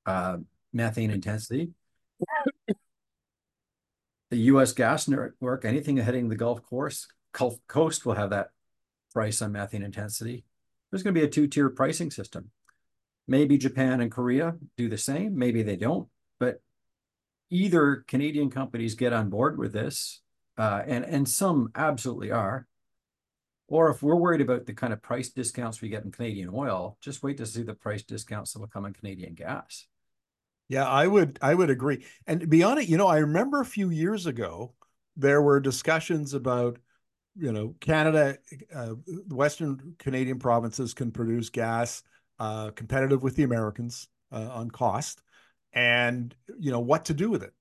uh, 0.05 0.37
methane 0.75 1.09
intensity, 1.09 1.71
the 4.29 4.37
U.S. 4.37 4.73
gas 4.73 5.07
network, 5.07 5.65
anything 5.65 5.97
heading 5.97 6.29
the 6.29 6.35
Gulf 6.35 6.61
Coast, 6.69 7.07
Gulf 7.31 7.55
Coast 7.67 8.05
will 8.05 8.15
have 8.15 8.29
that 8.31 8.49
price 9.13 9.41
on 9.41 9.53
methane 9.53 9.83
intensity. 9.83 10.43
There's 10.91 11.01
going 11.01 11.15
to 11.15 11.19
be 11.19 11.25
a 11.25 11.29
two-tier 11.29 11.69
pricing 11.69 12.11
system. 12.11 12.51
Maybe 13.27 13.57
Japan 13.57 14.01
and 14.01 14.11
Korea 14.11 14.55
do 14.77 14.87
the 14.89 14.97
same. 14.97 15.37
Maybe 15.37 15.63
they 15.63 15.77
don't. 15.77 16.07
But 16.39 16.61
either 17.49 18.03
Canadian 18.07 18.51
companies 18.51 18.95
get 18.95 19.13
on 19.13 19.29
board 19.29 19.57
with 19.57 19.73
this, 19.73 20.21
uh, 20.57 20.83
and 20.85 21.03
and 21.03 21.27
some 21.27 21.69
absolutely 21.75 22.31
are. 22.31 22.67
Or 23.67 23.89
if 23.89 24.03
we're 24.03 24.15
worried 24.15 24.41
about 24.41 24.67
the 24.67 24.73
kind 24.73 24.93
of 24.93 25.01
price 25.01 25.29
discounts 25.29 25.81
we 25.81 25.89
get 25.89 26.03
in 26.03 26.11
Canadian 26.11 26.51
oil, 26.53 26.97
just 27.01 27.23
wait 27.23 27.37
to 27.37 27.47
see 27.47 27.63
the 27.63 27.73
price 27.73 28.03
discounts 28.03 28.53
that 28.53 28.59
will 28.59 28.67
come 28.67 28.85
in 28.85 28.93
Canadian 28.93 29.33
gas. 29.33 29.87
Yeah, 30.67 30.87
I 30.87 31.05
would 31.07 31.37
I 31.41 31.53
would 31.53 31.69
agree. 31.69 32.05
And 32.25 32.49
beyond 32.49 32.79
it, 32.79 32.89
you 32.89 32.97
know, 32.97 33.07
I 33.07 33.17
remember 33.17 33.61
a 33.61 33.65
few 33.65 33.89
years 33.89 34.25
ago 34.25 34.73
there 35.15 35.41
were 35.41 35.59
discussions 35.59 36.33
about 36.33 36.79
you 37.35 37.51
know 37.51 37.75
Canada, 37.81 38.37
uh, 38.73 38.95
Western 39.29 39.95
Canadian 39.99 40.39
provinces 40.39 40.93
can 40.93 41.11
produce 41.11 41.49
gas 41.49 42.03
uh, 42.39 42.71
competitive 42.71 43.23
with 43.23 43.35
the 43.35 43.43
Americans 43.43 44.07
uh, 44.31 44.49
on 44.51 44.71
cost, 44.71 45.21
and 45.73 46.35
you 46.59 46.71
know 46.71 46.79
what 46.79 47.05
to 47.05 47.13
do 47.13 47.29
with 47.29 47.43
it. 47.43 47.53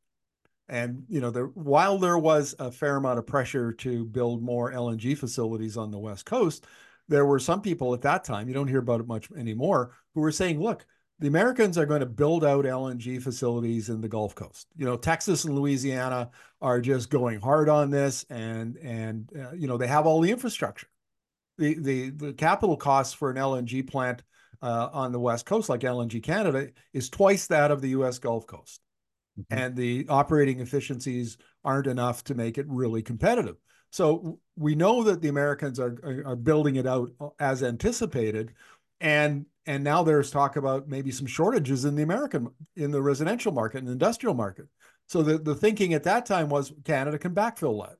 And 0.68 1.04
you 1.08 1.20
know, 1.20 1.30
there 1.30 1.46
while 1.46 1.98
there 1.98 2.18
was 2.18 2.54
a 2.58 2.70
fair 2.72 2.96
amount 2.96 3.18
of 3.18 3.26
pressure 3.26 3.72
to 3.72 4.04
build 4.06 4.42
more 4.42 4.72
LNG 4.72 5.14
facilities 5.14 5.76
on 5.76 5.90
the 5.90 5.98
West 5.98 6.24
Coast, 6.24 6.66
there 7.08 7.26
were 7.26 7.38
some 7.38 7.60
people 7.60 7.92
at 7.92 8.00
that 8.02 8.24
time, 8.24 8.48
you 8.48 8.54
don't 8.54 8.68
hear 8.68 8.78
about 8.78 9.00
it 9.00 9.06
much 9.06 9.30
anymore, 9.32 9.92
who 10.14 10.20
were 10.22 10.32
saying, 10.32 10.60
look, 10.60 10.86
the 11.20 11.28
Americans 11.28 11.78
are 11.78 11.86
going 11.86 12.00
to 12.00 12.06
build 12.06 12.44
out 12.44 12.64
LNG 12.64 13.22
facilities 13.22 13.88
in 13.88 14.00
the 14.00 14.08
Gulf 14.08 14.34
Coast. 14.34 14.66
You 14.76 14.84
know, 14.84 14.96
Texas 14.96 15.44
and 15.44 15.54
Louisiana 15.54 16.30
are 16.60 16.80
just 16.80 17.08
going 17.08 17.40
hard 17.40 17.68
on 17.68 17.90
this, 17.90 18.24
and 18.30 18.76
and 18.78 19.30
uh, 19.38 19.52
you 19.52 19.68
know 19.68 19.76
they 19.76 19.86
have 19.86 20.06
all 20.06 20.20
the 20.20 20.30
infrastructure. 20.30 20.88
The 21.58 21.78
the 21.78 22.10
the 22.10 22.32
capital 22.32 22.76
costs 22.76 23.14
for 23.14 23.30
an 23.30 23.36
LNG 23.36 23.88
plant 23.88 24.22
uh, 24.60 24.88
on 24.92 25.12
the 25.12 25.20
West 25.20 25.46
Coast, 25.46 25.68
like 25.68 25.80
LNG 25.80 26.22
Canada, 26.22 26.68
is 26.92 27.10
twice 27.10 27.46
that 27.46 27.70
of 27.70 27.80
the 27.80 27.90
US 27.90 28.18
Gulf 28.18 28.46
Coast. 28.46 28.80
Mm-hmm. 29.38 29.58
And 29.58 29.76
the 29.76 30.06
operating 30.08 30.60
efficiencies 30.60 31.38
aren't 31.64 31.86
enough 31.86 32.24
to 32.24 32.34
make 32.34 32.58
it 32.58 32.66
really 32.68 33.02
competitive. 33.02 33.56
So 33.90 34.40
we 34.56 34.74
know 34.74 35.04
that 35.04 35.22
the 35.22 35.28
Americans 35.28 35.78
are, 35.78 35.96
are, 36.02 36.22
are 36.32 36.36
building 36.36 36.76
it 36.76 36.86
out 36.86 37.10
as 37.38 37.62
anticipated. 37.62 38.52
And 39.00 39.46
and 39.66 39.82
now 39.82 40.02
there's 40.02 40.30
talk 40.30 40.56
about 40.56 40.88
maybe 40.88 41.10
some 41.10 41.26
shortages 41.26 41.84
in 41.84 41.94
the 41.94 42.02
American 42.02 42.48
in 42.76 42.90
the 42.90 43.02
residential 43.02 43.52
market 43.52 43.78
and 43.78 43.88
industrial 43.88 44.34
market. 44.34 44.66
So 45.06 45.22
the, 45.22 45.38
the 45.38 45.54
thinking 45.54 45.94
at 45.94 46.04
that 46.04 46.26
time 46.26 46.48
was 46.48 46.72
Canada 46.84 47.18
can 47.18 47.34
backfill 47.34 47.86
that. 47.86 47.96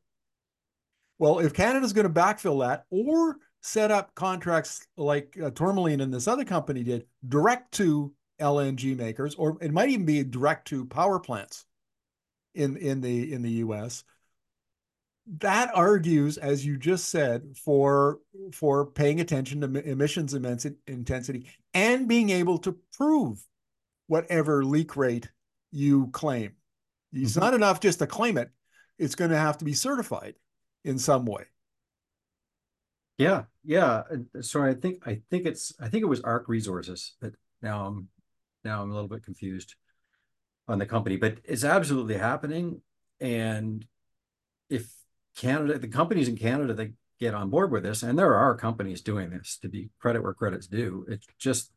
Well, 1.19 1.39
if 1.39 1.55
Canada's 1.55 1.93
going 1.93 2.07
to 2.07 2.21
backfill 2.21 2.67
that, 2.67 2.85
or 2.91 3.37
set 3.63 3.91
up 3.91 4.15
contracts 4.15 4.87
like 4.97 5.39
uh, 5.43 5.51
Tourmaline 5.51 6.01
and 6.01 6.13
this 6.13 6.29
other 6.29 6.45
company 6.45 6.83
did 6.83 7.07
direct 7.27 7.73
to 7.73 8.13
LNG 8.41 8.97
makers, 8.97 9.35
or 9.37 9.57
it 9.61 9.73
might 9.73 9.89
even 9.89 10.07
be 10.07 10.23
direct 10.25 10.69
to 10.69 10.85
power 10.87 11.19
plants 11.19 11.67
in 12.55 12.77
in 12.77 13.01
the 13.01 13.33
in 13.33 13.43
the 13.43 13.51
U.S. 13.51 14.05
That 15.39 15.71
argues, 15.75 16.37
as 16.37 16.67
you 16.67 16.77
just 16.77 17.09
said, 17.09 17.57
for 17.57 18.19
for 18.53 18.87
paying 18.87 19.21
attention 19.21 19.61
to 19.63 19.89
emissions 19.89 20.35
intensity 20.35 21.47
and 21.73 22.07
being 22.07 22.31
able 22.31 22.59
to 22.59 22.77
prove 22.97 23.43
whatever 24.07 24.65
leak 24.65 24.97
rate 24.97 25.31
you 25.73 26.09
claim. 26.09 26.53
It's 27.13 27.33
mm-hmm. 27.33 27.41
not 27.41 27.55
enough 27.55 27.81
just 27.81 28.01
to 28.01 28.07
claim 28.07 28.37
it; 28.37 28.51
it's 28.99 29.15
going 29.15 29.31
to 29.31 29.39
have 29.39 29.59
to 29.59 29.65
be 29.65 29.73
certified 29.73 30.35
in 30.85 30.99
some 30.99 31.25
way. 31.25 31.45
Yeah, 33.19 33.45
yeah. 33.65 34.03
Sorry, 34.41 34.73
I 34.73 34.75
think 34.75 35.07
I 35.07 35.23
think 35.31 35.47
it's 35.47 35.73
I 35.81 35.89
think 35.89 36.03
it 36.03 36.09
was 36.09 36.21
Arc 36.21 36.49
Resources, 36.49 37.15
but 37.21 37.33
now 37.63 37.87
I'm 37.87 38.09
now 38.65 38.83
I'm 38.83 38.91
a 38.91 38.95
little 38.95 39.09
bit 39.09 39.25
confused 39.25 39.75
on 40.69 40.79
the 40.79 40.87
company, 40.87 41.17
but 41.17 41.39
it's 41.45 41.65
absolutely 41.65 42.17
happening. 42.17 42.81
And 43.21 43.87
if 44.69 44.91
Canada, 45.37 45.79
the 45.79 45.89
companies 45.89 46.29
in 46.29 46.37
Canada 46.37 46.75
that 46.75 46.93
get 47.21 47.35
on 47.35 47.51
board 47.51 47.71
with 47.71 47.83
this, 47.83 48.03
and 48.03 48.19
there 48.19 48.35
are 48.35 48.57
companies 48.57 49.01
doing 49.01 49.31
this 49.31 49.59
to 49.63 49.69
be 49.69 49.91
credit 49.99 50.23
where 50.23 50.35
credit's 50.35 50.67
due. 50.67 51.05
It's 51.09 51.27
just 51.39 51.71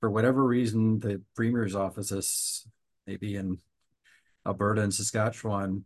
for 0.00 0.10
whatever 0.10 0.44
reason, 0.44 0.98
the 0.98 1.22
premier's 1.34 1.74
offices, 1.74 2.66
maybe 3.06 3.36
in 3.36 3.58
Alberta 4.46 4.82
and 4.82 4.94
Saskatchewan, 4.94 5.84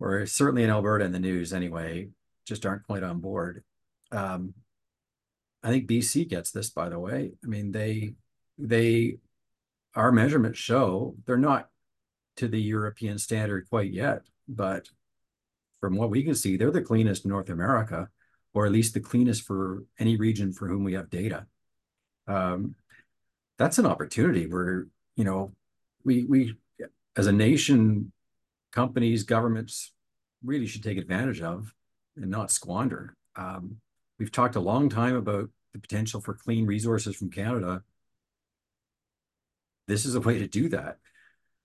or 0.00 0.26
certainly 0.26 0.64
in 0.64 0.70
Alberta 0.70 1.04
in 1.04 1.12
the 1.12 1.18
news 1.18 1.52
anyway, 1.52 2.08
just 2.46 2.66
aren't 2.66 2.86
quite 2.86 3.02
on 3.02 3.20
board. 3.20 3.62
Um, 4.12 4.54
I 5.62 5.68
think 5.68 5.88
BC 5.88 6.28
gets 6.28 6.50
this, 6.50 6.70
by 6.70 6.88
the 6.88 6.98
way. 6.98 7.32
I 7.42 7.46
mean, 7.46 7.72
they 7.72 8.14
they 8.58 9.16
our 9.94 10.12
measurements 10.12 10.58
show 10.58 11.14
they're 11.24 11.36
not 11.36 11.68
to 12.36 12.48
the 12.48 12.60
European 12.60 13.18
standard 13.18 13.68
quite 13.70 13.92
yet, 13.92 14.22
but 14.48 14.88
from 15.84 15.96
what 15.96 16.08
we 16.08 16.22
can 16.22 16.34
see, 16.34 16.56
they're 16.56 16.70
the 16.70 16.80
cleanest 16.80 17.26
in 17.26 17.30
North 17.30 17.50
America, 17.50 18.08
or 18.54 18.64
at 18.64 18.72
least 18.72 18.94
the 18.94 19.00
cleanest 19.00 19.42
for 19.42 19.84
any 19.98 20.16
region 20.16 20.50
for 20.50 20.66
whom 20.66 20.82
we 20.82 20.94
have 20.94 21.10
data. 21.10 21.46
Um, 22.26 22.74
that's 23.58 23.76
an 23.76 23.84
opportunity 23.84 24.46
where 24.46 24.86
you 25.14 25.24
know 25.24 25.52
we 26.02 26.24
we 26.24 26.54
as 27.16 27.26
a 27.26 27.32
nation, 27.32 28.12
companies, 28.72 29.24
governments 29.24 29.92
really 30.42 30.66
should 30.66 30.82
take 30.82 30.96
advantage 30.96 31.42
of 31.42 31.74
and 32.16 32.30
not 32.30 32.50
squander. 32.50 33.14
Um, 33.36 33.76
we've 34.18 34.32
talked 34.32 34.56
a 34.56 34.60
long 34.60 34.88
time 34.88 35.16
about 35.16 35.50
the 35.74 35.78
potential 35.78 36.22
for 36.22 36.32
clean 36.32 36.64
resources 36.64 37.14
from 37.14 37.30
Canada 37.30 37.82
this 39.86 40.06
is 40.06 40.14
a 40.14 40.20
way 40.20 40.38
to 40.38 40.46
do 40.46 40.68
that. 40.70 40.98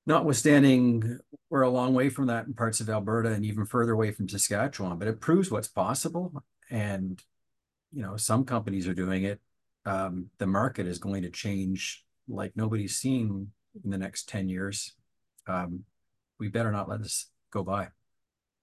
Notwithstanding, 0.09 1.19
we're 1.51 1.61
a 1.61 1.69
long 1.69 1.93
way 1.93 2.09
from 2.09 2.25
that 2.27 2.47
in 2.47 2.55
parts 2.55 2.79
of 2.79 2.89
Alberta 2.89 3.29
and 3.31 3.45
even 3.45 3.63
further 3.63 3.91
away 3.91 4.11
from 4.11 4.27
Saskatchewan, 4.27 4.97
but 4.97 5.07
it 5.07 5.21
proves 5.21 5.51
what's 5.51 5.67
possible. 5.67 6.43
And, 6.71 7.23
you 7.93 8.01
know, 8.01 8.17
some 8.17 8.43
companies 8.43 8.87
are 8.87 8.95
doing 8.95 9.25
it. 9.25 9.39
Um, 9.85 10.31
the 10.39 10.47
market 10.47 10.87
is 10.87 10.97
going 10.97 11.21
to 11.21 11.29
change 11.29 12.03
like 12.27 12.53
nobody's 12.55 12.95
seen 12.95 13.51
in 13.83 13.91
the 13.91 13.99
next 13.99 14.27
10 14.29 14.49
years. 14.49 14.95
Um, 15.45 15.83
we 16.39 16.47
better 16.47 16.71
not 16.71 16.89
let 16.89 17.03
this 17.03 17.29
go 17.51 17.63
by. 17.63 17.89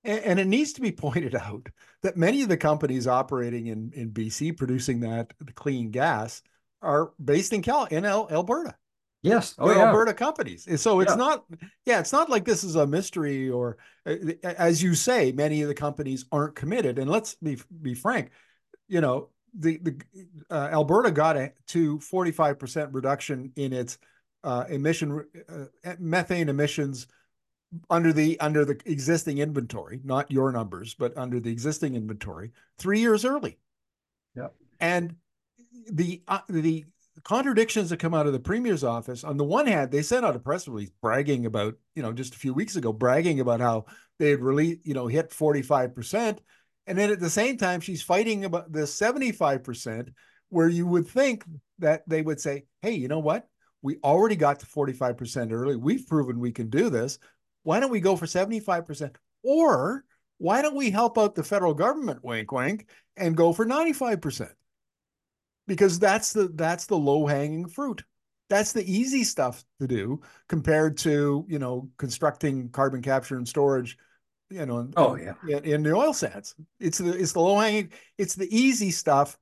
And, 0.03 0.41
it 0.41 0.49
needs 0.49 0.73
to 0.73 0.81
be 0.81 0.91
pointed 0.91 1.35
out 1.37 1.69
that 2.03 2.17
many 2.17 2.43
of 2.43 2.49
the 2.49 2.57
companies 2.57 3.07
operating 3.07 3.69
in, 3.69 3.93
in 3.95 4.11
BC 4.11 4.57
producing 4.57 4.99
that 5.01 5.33
clean 5.55 5.93
gas 5.93 6.43
are 6.83 7.13
based 7.25 7.53
in 7.53 7.63
Cal 7.63 7.85
in 7.85 8.05
Alberta. 8.05 8.75
Yes. 9.29 9.55
Oh, 9.59 9.71
yeah. 9.71 9.87
Alberta 9.87 10.15
companies. 10.15 10.69
So 10.81 11.01
it's 11.01 11.11
yeah. 11.13 11.17
not, 11.17 11.45
yeah, 11.85 12.01
it's 12.01 12.13
not 12.13 12.31
like 12.31 12.45
this 12.45 12.65
is 12.65 12.77
a 12.77 12.87
mystery 12.87 13.51
or, 13.51 13.79
uh, 14.07 14.15
as 14.43 14.83
you 14.83 14.95
say, 14.95 15.33
many 15.33 15.63
of 15.63 15.69
the 15.69 15.75
companies 15.75 16.25
aren't 16.31 16.55
committed. 16.55 16.99
And 16.99 17.11
let's 17.11 17.35
be 17.37 17.59
be 17.83 17.95
frank, 17.95 18.31
you 18.89 19.01
know, 19.01 19.31
the 19.59 19.79
the 19.79 20.01
uh, 20.51 20.69
Alberta 20.73 21.11
got 21.11 21.37
a, 21.37 21.53
to 21.69 21.99
forty 22.01 22.31
five 22.31 22.59
percent 22.59 22.93
reduction 22.93 23.53
in 23.57 23.73
its 23.73 23.99
uh, 24.45 24.65
emission 24.69 25.25
uh, 25.49 25.95
methane 25.99 26.49
emissions 26.49 27.07
under 27.91 28.13
the 28.13 28.39
under 28.41 28.65
the 28.65 28.79
existing 28.87 29.39
inventory, 29.39 30.01
not 30.05 30.31
your 30.31 30.53
numbers, 30.53 30.95
but 30.95 31.17
under 31.17 31.41
the 31.41 31.51
existing 31.51 31.95
inventory, 31.95 32.53
three 32.79 33.01
years 33.01 33.25
early. 33.25 33.59
Yeah. 34.35 34.49
And 34.79 35.17
the 35.91 36.23
uh, 36.29 36.41
the 36.49 36.85
contradictions 37.27 37.91
that 37.91 37.99
come 37.99 38.15
out 38.15 38.29
of 38.29 38.33
the 38.33 38.39
premier's 38.39 38.85
office. 38.85 39.25
On 39.25 39.37
the 39.37 39.43
one 39.43 39.67
hand, 39.67 39.91
they 39.91 40.01
sent 40.01 40.25
out 40.25 40.37
a 40.37 40.39
press 40.39 40.69
release 40.69 40.93
bragging 41.03 41.45
about, 41.45 41.75
you 41.97 42.03
know, 42.03 42.13
just 42.13 42.37
a 42.37 42.39
few 42.39 42.55
weeks 42.55 42.77
ago, 42.77 42.93
bragging 42.93 43.41
about 43.41 43.59
how 43.61 43.87
they 44.21 44.31
had 44.31 44.41
really, 44.41 44.79
you 44.85 44.95
know, 44.95 45.09
hit 45.09 45.31
45%. 45.31 46.39
And 46.87 46.97
then 46.97 47.11
at 47.11 47.19
the 47.19 47.29
same 47.29 47.57
time, 47.57 47.81
she's 47.81 48.01
fighting 48.01 48.45
about 48.45 48.71
the 48.71 48.83
75%, 48.83 50.13
where 50.51 50.69
you 50.69 50.87
would 50.87 51.09
think 51.09 51.45
that 51.81 52.09
they 52.09 52.23
would 52.23 52.41
say, 52.41 52.67
hey, 52.81 52.93
you 52.93 53.09
know 53.09 53.19
what? 53.19 53.49
We 53.83 53.97
already 54.05 54.37
got 54.37 54.61
to 54.61 54.67
45% 54.67 55.51
early. 55.51 55.75
We've 55.75 56.07
proven 56.07 56.39
we 56.39 56.53
can 56.53 56.71
do 56.71 56.91
this. 56.91 57.19
Why 57.65 57.81
don't 57.81 57.91
we 57.91 57.99
go 57.99 58.15
for 58.15 58.27
75%? 58.27 59.17
Or 59.43 60.05
why 60.39 60.63
don't 60.63 60.77
we 60.77 60.93
help 60.93 61.19
out 61.19 61.35
the 61.35 61.43
federal 61.43 61.75
government, 61.75 62.23
wink, 62.23 62.53
wink, 62.53 62.89
and 63.17 63.37
go 63.37 63.53
for 63.53 63.67
95%? 63.67 64.53
Because 65.67 65.99
that's 65.99 66.33
the 66.33 66.49
that's 66.55 66.87
the 66.87 66.97
low 66.97 67.27
hanging 67.27 67.69
fruit. 67.69 68.05
That's 68.49 68.73
the 68.73 68.91
easy 68.91 69.25
stuff 69.25 69.65
to 69.81 69.87
do 69.87 70.23
compared 70.49 70.99
to 70.99 71.45
you 71.49 71.59
know 71.59 71.91
constructing 71.99 72.69
carbon 72.71 73.03
capture 73.03 73.37
and 73.37 73.49
storage. 73.49 73.99
You 74.49 74.65
know, 74.65 74.89
oh 74.97 75.17
yeah, 75.17 75.35
in, 75.49 75.65
in 75.65 75.83
the 75.83 75.93
oil 75.93 76.13
sands. 76.13 76.55
It's 76.79 76.99
the 76.99 77.13
it's 77.13 77.33
the 77.33 77.41
low 77.41 77.59
hanging. 77.59 77.91
It's 78.19 78.35
the 78.35 78.55
easy 78.57 78.91
stuff. 78.91 79.39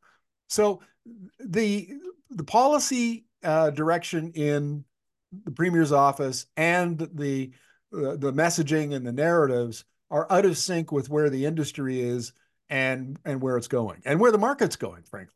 So 0.49 0.81
the 1.39 1.91
the 2.31 2.45
policy 2.45 3.27
uh, 3.43 3.71
direction 3.71 4.33
in 4.33 4.85
the 5.45 5.51
premier's 5.51 5.93
office 5.93 6.47
and 6.57 6.99
the 6.99 7.53
uh, 7.93 8.17
the 8.17 8.33
messaging 8.33 8.95
and 8.95 9.07
the 9.07 9.13
narratives 9.13 9.85
are 10.11 10.31
out 10.31 10.45
of 10.45 10.57
sync 10.57 10.93
with 10.93 11.11
where 11.11 11.29
the 11.29 11.45
industry 11.45 12.01
is 12.01 12.33
and 12.71 13.19
and 13.25 13.43
where 13.43 13.57
it's 13.57 13.69
going 13.69 14.01
and 14.05 14.19
where 14.19 14.33
the 14.33 14.39
market's 14.39 14.77
going 14.77 15.03
frankly 15.03 15.35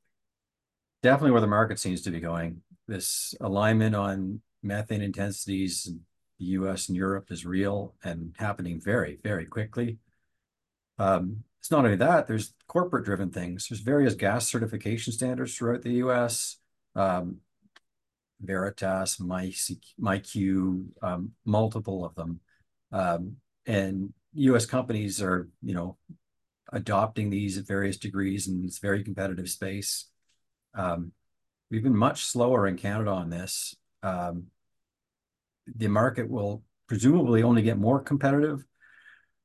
definitely 1.03 1.33
where 1.33 1.41
the 1.41 1.47
market 1.47 1.79
seems 1.79 2.03
to 2.03 2.11
be 2.11 2.21
going. 2.21 2.63
This 2.87 3.35
alignment 3.41 3.95
on 3.95 4.41
methane 4.63 5.03
intensities 5.03 5.87
in 5.87 6.01
the 6.39 6.47
US 6.47 6.89
and 6.89 6.97
Europe 6.97 7.31
is 7.31 7.45
real 7.45 7.95
and 8.03 8.35
happening 8.39 8.81
very, 8.81 9.19
very 9.23 9.47
quickly. 9.47 9.99
Um, 10.99 11.45
it's 11.61 11.71
not 11.71 11.85
only 11.85 11.97
that, 11.97 12.27
there's 12.27 12.55
corporate 12.67 13.05
driven 13.05 13.31
things. 13.31 13.69
There's 13.69 13.81
various 13.81 14.15
gas 14.15 14.49
certification 14.49 15.13
standards 15.13 15.57
throughout 15.57 15.83
the 15.83 15.95
US. 16.05 16.57
Um, 16.95 17.39
Veritas, 18.41 19.17
MiQ, 19.17 20.85
um, 21.03 21.33
multiple 21.45 22.05
of 22.05 22.15
them. 22.15 22.41
And 23.67 24.13
US 24.35 24.67
companies 24.67 25.21
are, 25.21 25.49
you 25.63 25.75
know, 25.75 25.97
adopting 26.73 27.31
these 27.31 27.59
at 27.59 27.67
various 27.67 27.97
degrees 27.97 28.47
and 28.47 28.65
it's 28.65 28.79
very 28.79 29.03
competitive 29.03 29.49
space. 29.49 30.07
Um, 30.79 31.13
we've 31.71 31.83
been 31.83 31.97
much 31.97 32.25
slower 32.25 32.67
in 32.67 32.77
Canada 32.77 33.11
on 33.11 33.29
this. 33.29 33.75
Um, 34.03 34.45
the 35.77 35.89
market 35.89 36.31
will 36.31 36.63
presumably 36.87 37.43
only 37.43 37.63
get 37.63 37.77
more 37.77 38.01
competitive. 38.01 38.65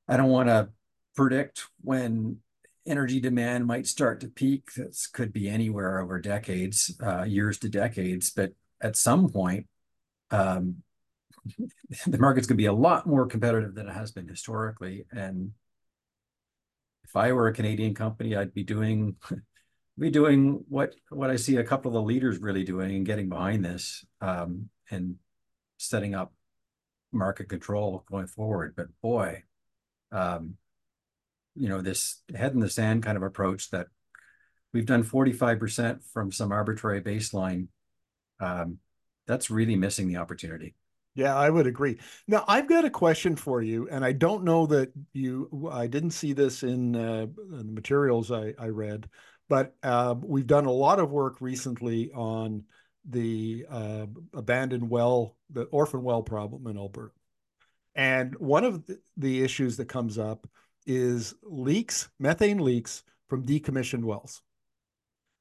I 0.08 0.16
don't 0.16 0.30
want 0.30 0.48
to 0.48 0.70
predict 1.16 1.66
when 1.82 2.38
energy 2.86 3.20
demand 3.20 3.66
might 3.66 3.88
start 3.88 4.22
to 4.22 4.28
peak. 4.28 4.74
This 4.76 5.08
could 5.08 5.34
be 5.34 5.50
anywhere 5.50 6.00
over 6.00 6.20
decades, 6.20 6.96
uh, 7.04 7.24
years 7.24 7.58
to 7.60 7.70
decades, 7.70 8.30
but 8.30 8.52
at 8.80 8.96
some 8.96 9.30
point, 9.30 9.68
um, 10.32 10.84
the 12.08 12.18
market's 12.18 12.48
going 12.48 12.58
to 12.58 12.62
be 12.62 12.68
a 12.68 12.74
lot 12.74 13.08
more 13.08 13.26
competitive 13.26 13.76
than 13.76 13.90
it 13.90 13.94
has 13.94 14.12
been 14.12 14.28
historically. 14.28 15.06
And 15.12 15.52
if 17.04 17.16
I 17.16 17.32
were 17.32 17.48
a 17.48 17.54
Canadian 17.54 17.96
company, 17.96 18.36
I'd 18.36 18.54
be 18.54 18.64
doing 18.64 19.16
be 19.98 20.10
doing 20.10 20.64
what 20.70 20.96
what 21.10 21.30
I 21.30 21.36
see 21.36 21.58
a 21.58 21.64
couple 21.64 21.90
of 21.90 21.94
the 21.94 22.02
leaders 22.02 22.40
really 22.40 22.64
doing 22.64 22.96
and 22.96 23.06
getting 23.06 23.30
behind 23.30 23.64
this 23.64 24.06
um, 24.22 24.70
and 24.90 25.16
setting 25.78 26.16
up 26.16 26.34
market 27.12 27.50
control 27.50 28.04
going 28.10 28.28
forward. 28.28 28.74
But 28.76 28.88
boy, 29.02 29.44
um, 30.12 30.56
you 31.56 31.70
know, 31.70 31.82
this 31.82 32.22
head 32.36 32.54
in 32.54 32.60
the 32.60 32.70
sand 32.70 33.04
kind 33.04 33.18
of 33.18 33.24
approach 33.24 33.70
that 33.70 33.88
we've 34.74 34.86
done 34.86 35.04
45% 35.04 36.04
from 36.12 36.32
some 36.32 36.52
arbitrary 36.52 37.02
baseline, 37.02 37.68
um, 38.40 38.80
that's 39.28 39.52
really 39.52 39.76
missing 39.76 40.08
the 40.08 40.18
opportunity. 40.18 40.74
Yeah, 41.16 41.36
I 41.36 41.52
would 41.52 41.68
agree. 41.68 42.00
Now, 42.28 42.44
I've 42.48 42.68
got 42.68 42.86
a 42.86 42.90
question 42.90 43.36
for 43.36 43.62
you, 43.62 43.88
and 43.90 44.04
I 44.04 44.14
don't 44.14 44.44
know 44.44 44.66
that 44.66 44.92
you, 45.14 45.70
I 45.72 45.86
didn't 45.86 46.10
see 46.12 46.34
this 46.34 46.64
in, 46.64 46.96
uh, 46.96 47.28
the 47.52 47.64
materials 47.64 48.32
I, 48.32 48.56
I 48.58 48.70
read, 48.70 49.08
but 49.50 49.76
uh, 49.84 50.16
we've 50.22 50.48
done 50.48 50.66
a 50.66 50.72
lot 50.72 51.00
of 51.00 51.12
work 51.12 51.42
recently 51.42 52.12
on 52.14 52.64
the 53.10 53.66
uh, 53.70 54.06
abandoned 54.34 54.90
well, 54.90 55.36
the 55.50 55.64
orphan 55.64 56.04
well 56.04 56.24
problem 56.24 56.68
in 56.68 56.78
Alberta. 56.78 57.14
And 57.96 58.36
one 58.40 58.64
of 58.64 58.84
the, 59.18 59.44
issues 59.44 59.78
that 59.78 59.86
comes 59.86 60.18
up 60.18 60.48
is 60.86 61.36
leaks, 61.44 62.10
methane 62.20 62.58
leaks 62.58 63.04
from 63.28 63.46
decommissioned 63.46 64.04
wells. 64.04 64.42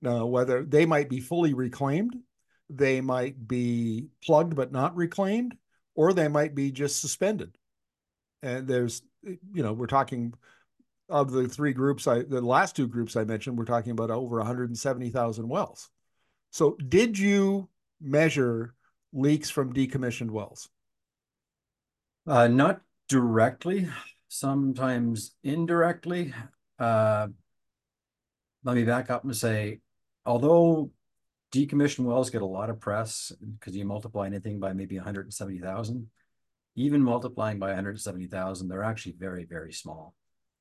Now, 0.02 0.26
whether 0.26 0.64
they 0.64 0.84
might 0.84 1.08
be 1.08 1.20
fully 1.20 1.54
reclaimed, 1.54 2.16
they 2.68 3.00
might 3.00 3.46
be 3.46 4.08
plugged 4.22 4.56
but 4.56 4.72
not 4.72 4.96
reclaimed, 4.96 5.54
or 5.94 6.12
they 6.12 6.28
might 6.28 6.54
be 6.54 6.72
just 6.72 7.00
suspended. 7.00 7.56
And 8.42 8.66
there's, 8.66 9.02
you 9.22 9.62
know, 9.62 9.72
we're 9.72 9.86
talking 9.86 10.34
of 11.12 11.30
the 11.30 11.46
three 11.46 11.74
groups, 11.74 12.08
I 12.08 12.22
the 12.22 12.40
last 12.40 12.74
two 12.74 12.88
groups 12.88 13.16
I 13.16 13.24
mentioned, 13.24 13.58
we're 13.58 13.66
talking 13.66 13.92
about 13.92 14.10
over 14.10 14.38
170,000 14.38 15.48
wells. 15.48 15.90
So, 16.50 16.76
did 16.88 17.18
you 17.18 17.68
measure 18.00 18.74
leaks 19.12 19.50
from 19.50 19.74
decommissioned 19.74 20.30
wells? 20.30 20.70
Uh, 22.26 22.48
not 22.48 22.80
directly, 23.08 23.88
sometimes 24.28 25.34
indirectly. 25.44 26.32
Uh, 26.78 27.28
let 28.64 28.76
me 28.76 28.84
back 28.84 29.10
up 29.10 29.24
and 29.24 29.36
say, 29.36 29.80
although 30.24 30.90
decommissioned 31.54 32.06
wells 32.06 32.30
get 32.30 32.40
a 32.40 32.46
lot 32.46 32.70
of 32.70 32.80
press 32.80 33.32
because 33.58 33.76
you 33.76 33.84
multiply 33.84 34.26
anything 34.26 34.58
by 34.58 34.72
maybe 34.72 34.96
170,000, 34.96 36.08
even 36.76 37.02
multiplying 37.02 37.58
by 37.58 37.66
170,000, 37.66 38.68
they're 38.68 38.82
actually 38.82 39.14
very, 39.18 39.44
very 39.44 39.74
small 39.74 40.14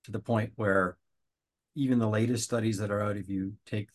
to 0.06 0.12
the 0.12 0.20
point 0.20 0.52
where 0.56 0.98
even 1.76 2.00
the 2.00 2.10
latest 2.10 2.44
studies 2.44 2.78
that 2.78 2.92
are 2.92 3.02
out, 3.02 3.18
if 3.18 3.30
you 3.30 3.54
take, 3.66 3.90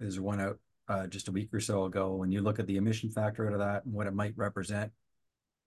there's 0.00 0.18
one 0.18 0.40
out 0.40 0.58
uh, 0.88 1.06
just 1.06 1.28
a 1.28 1.32
week 1.32 1.52
or 1.52 1.60
so 1.60 1.84
ago, 1.84 2.14
when 2.14 2.32
you 2.32 2.40
look 2.40 2.58
at 2.58 2.66
the 2.66 2.76
emission 2.76 3.10
factor 3.10 3.46
out 3.46 3.52
of 3.52 3.60
that 3.60 3.84
and 3.84 3.94
what 3.94 4.06
it 4.06 4.14
might 4.14 4.36
represent, 4.36 4.92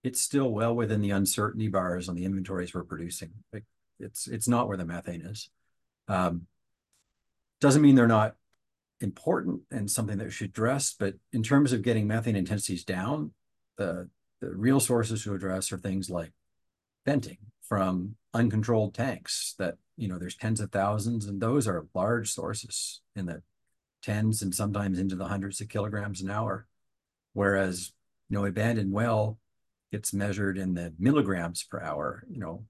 it's 0.04 0.22
still 0.22 0.52
well 0.52 0.76
within 0.76 1.02
the 1.02 1.12
uncertainty 1.12 1.68
bars 1.68 2.10
on 2.10 2.16
the 2.16 2.26
inventories 2.26 2.74
we're 2.74 2.84
producing. 2.84 3.32
it's 4.00 4.28
it's 4.28 4.48
not 4.48 4.68
where 4.68 4.78
the 4.78 4.86
methane 4.86 5.22
is. 5.22 5.50
Um, 6.08 6.48
doesn't 7.62 7.82
mean 7.82 7.96
they're 7.96 8.08
not 8.08 8.36
important 9.02 9.62
and 9.72 9.90
something 9.90 10.18
that 10.18 10.32
should 10.32 10.50
address, 10.50 10.94
but 10.98 11.16
in 11.34 11.42
terms 11.42 11.74
of 11.74 11.82
getting 11.82 12.08
methane 12.08 12.36
intensities 12.36 12.84
down, 12.84 13.32
the 13.78 14.10
the 14.42 14.54
real 14.54 14.80
sources 14.80 15.24
to 15.24 15.34
address 15.34 15.72
are 15.72 15.78
things 15.78 16.10
like 16.10 16.32
venting 17.06 17.38
from 17.68 18.16
uncontrolled 18.34 18.94
tanks 18.94 19.56
that 19.58 19.76
you 19.98 20.08
know 20.08 20.20
there's 20.20 20.36
tens 20.36 20.60
of 20.60 20.72
thousands 20.72 21.26
and 21.26 21.42
those 21.42 21.68
are 21.68 21.88
large 21.94 22.32
sources 22.32 23.02
in 23.16 23.26
the 23.26 23.42
tens 24.02 24.42
and 24.42 24.54
sometimes 24.54 25.00
into 25.00 25.16
the 25.16 25.28
hundreds 25.28 25.62
of 25.62 25.70
kilograms 25.70 26.22
an 26.22 26.30
hour 26.30 26.68
whereas 27.34 27.94
you 28.30 28.38
know 28.38 28.46
abandoned 28.46 28.92
well 28.92 29.40
gets 29.96 30.14
measured 30.14 30.58
in 30.58 30.74
the 30.74 30.94
milligrams 31.00 31.64
per 31.64 31.80
hour, 31.80 32.24
you 32.30 32.40
know, 32.40 32.66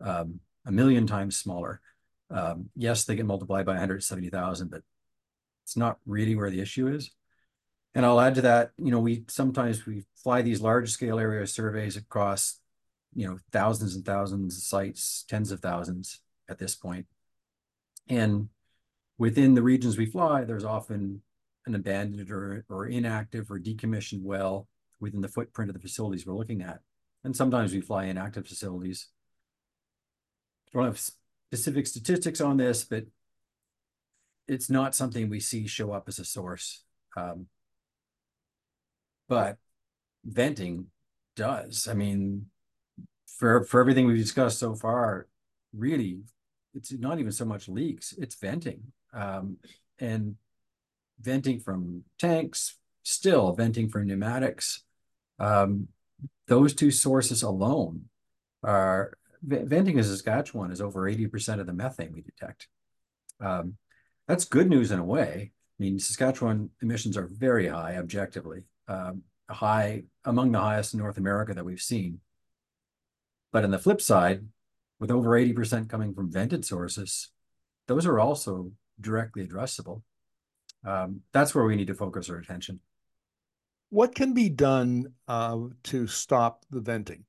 um, 0.00 0.40
a 0.64 0.72
million 0.72 1.06
times 1.06 1.36
smaller. 1.36 1.82
Um, 2.30 2.70
yes, 2.74 3.04
they 3.04 3.14
get 3.14 3.26
multiplied 3.26 3.66
by 3.66 3.72
170,000, 3.72 4.70
but 4.70 4.80
it's 5.64 5.76
not 5.76 5.98
really 6.06 6.34
where 6.34 6.50
the 6.50 6.60
issue 6.60 6.88
is. 6.88 7.10
And 7.94 8.06
I'll 8.06 8.20
add 8.20 8.36
to 8.36 8.42
that, 8.42 8.70
you 8.78 8.90
know, 8.90 9.00
we 9.00 9.24
sometimes 9.28 9.84
we 9.84 10.04
fly 10.16 10.40
these 10.40 10.62
large 10.62 10.90
scale 10.90 11.18
area 11.18 11.46
surveys 11.46 11.98
across, 11.98 12.58
you 13.14 13.26
know, 13.26 13.38
thousands 13.52 13.94
and 13.94 14.04
thousands 14.04 14.56
of 14.56 14.62
sites, 14.62 15.24
tens 15.28 15.52
of 15.52 15.60
thousands 15.60 16.20
at 16.48 16.58
this 16.58 16.74
point. 16.74 17.06
And 18.08 18.48
within 19.18 19.54
the 19.54 19.62
regions 19.62 19.96
we 19.96 20.06
fly, 20.06 20.44
there's 20.44 20.64
often 20.64 21.22
an 21.66 21.74
abandoned 21.74 22.30
or, 22.30 22.64
or 22.68 22.86
inactive 22.86 23.50
or 23.50 23.58
decommissioned 23.58 24.22
well 24.22 24.68
within 25.00 25.20
the 25.20 25.28
footprint 25.28 25.70
of 25.70 25.74
the 25.74 25.80
facilities 25.80 26.26
we're 26.26 26.36
looking 26.36 26.62
at. 26.62 26.80
And 27.24 27.36
sometimes 27.36 27.72
we 27.72 27.80
fly 27.80 28.04
inactive 28.04 28.46
facilities. 28.46 29.08
I 30.68 30.78
don't 30.78 30.86
have 30.86 30.98
specific 30.98 31.86
statistics 31.86 32.40
on 32.40 32.56
this, 32.56 32.84
but 32.84 33.04
it's 34.48 34.70
not 34.70 34.94
something 34.94 35.28
we 35.28 35.40
see 35.40 35.66
show 35.66 35.92
up 35.92 36.08
as 36.08 36.18
a 36.18 36.24
source. 36.24 36.84
Um, 37.16 37.46
but 39.28 39.58
venting 40.24 40.86
does. 41.36 41.86
I 41.88 41.94
mean, 41.94 42.46
for 43.42 43.64
for 43.64 43.80
everything 43.80 44.06
we've 44.06 44.16
discussed 44.16 44.60
so 44.60 44.72
far, 44.72 45.26
really, 45.76 46.20
it's 46.74 46.92
not 46.92 47.18
even 47.18 47.32
so 47.32 47.44
much 47.44 47.68
leaks; 47.68 48.14
it's 48.16 48.36
venting, 48.36 48.80
um, 49.12 49.56
and 49.98 50.36
venting 51.20 51.58
from 51.58 52.04
tanks, 52.20 52.76
still 53.02 53.52
venting 53.52 53.88
from 53.88 54.06
pneumatics, 54.06 54.84
um, 55.40 55.88
those 56.46 56.72
two 56.72 56.92
sources 56.92 57.42
alone 57.42 58.04
are 58.62 59.18
venting 59.42 59.98
in 59.98 60.04
Saskatchewan 60.04 60.70
is 60.70 60.80
over 60.80 61.10
80% 61.10 61.58
of 61.58 61.66
the 61.66 61.72
methane 61.72 62.12
we 62.12 62.22
detect. 62.22 62.68
Um, 63.40 63.74
that's 64.28 64.44
good 64.44 64.70
news 64.70 64.92
in 64.92 65.00
a 65.00 65.04
way. 65.04 65.50
I 65.50 65.82
mean, 65.82 65.98
Saskatchewan 65.98 66.70
emissions 66.80 67.16
are 67.16 67.26
very 67.26 67.66
high 67.66 67.96
objectively, 67.96 68.62
um, 68.86 69.22
high 69.50 70.04
among 70.24 70.52
the 70.52 70.60
highest 70.60 70.94
in 70.94 71.00
North 71.00 71.18
America 71.18 71.54
that 71.54 71.64
we've 71.64 71.80
seen. 71.80 72.20
But 73.52 73.64
on 73.64 73.70
the 73.70 73.78
flip 73.78 74.00
side, 74.00 74.46
with 74.98 75.10
over 75.10 75.30
80% 75.30 75.88
coming 75.88 76.14
from 76.14 76.32
vented 76.32 76.64
sources, 76.64 77.30
those 77.86 78.06
are 78.06 78.18
also 78.18 78.72
directly 79.00 79.46
addressable. 79.46 80.02
Um, 80.84 81.20
that's 81.32 81.54
where 81.54 81.64
we 81.64 81.76
need 81.76 81.88
to 81.88 81.94
focus 81.94 82.30
our 82.30 82.38
attention 82.38 82.80
what 83.92 84.14
can 84.14 84.32
be 84.32 84.48
done 84.48 85.12
uh, 85.28 85.58
to 85.82 86.06
stop 86.06 86.64
the 86.70 86.80
venting? 86.80 87.24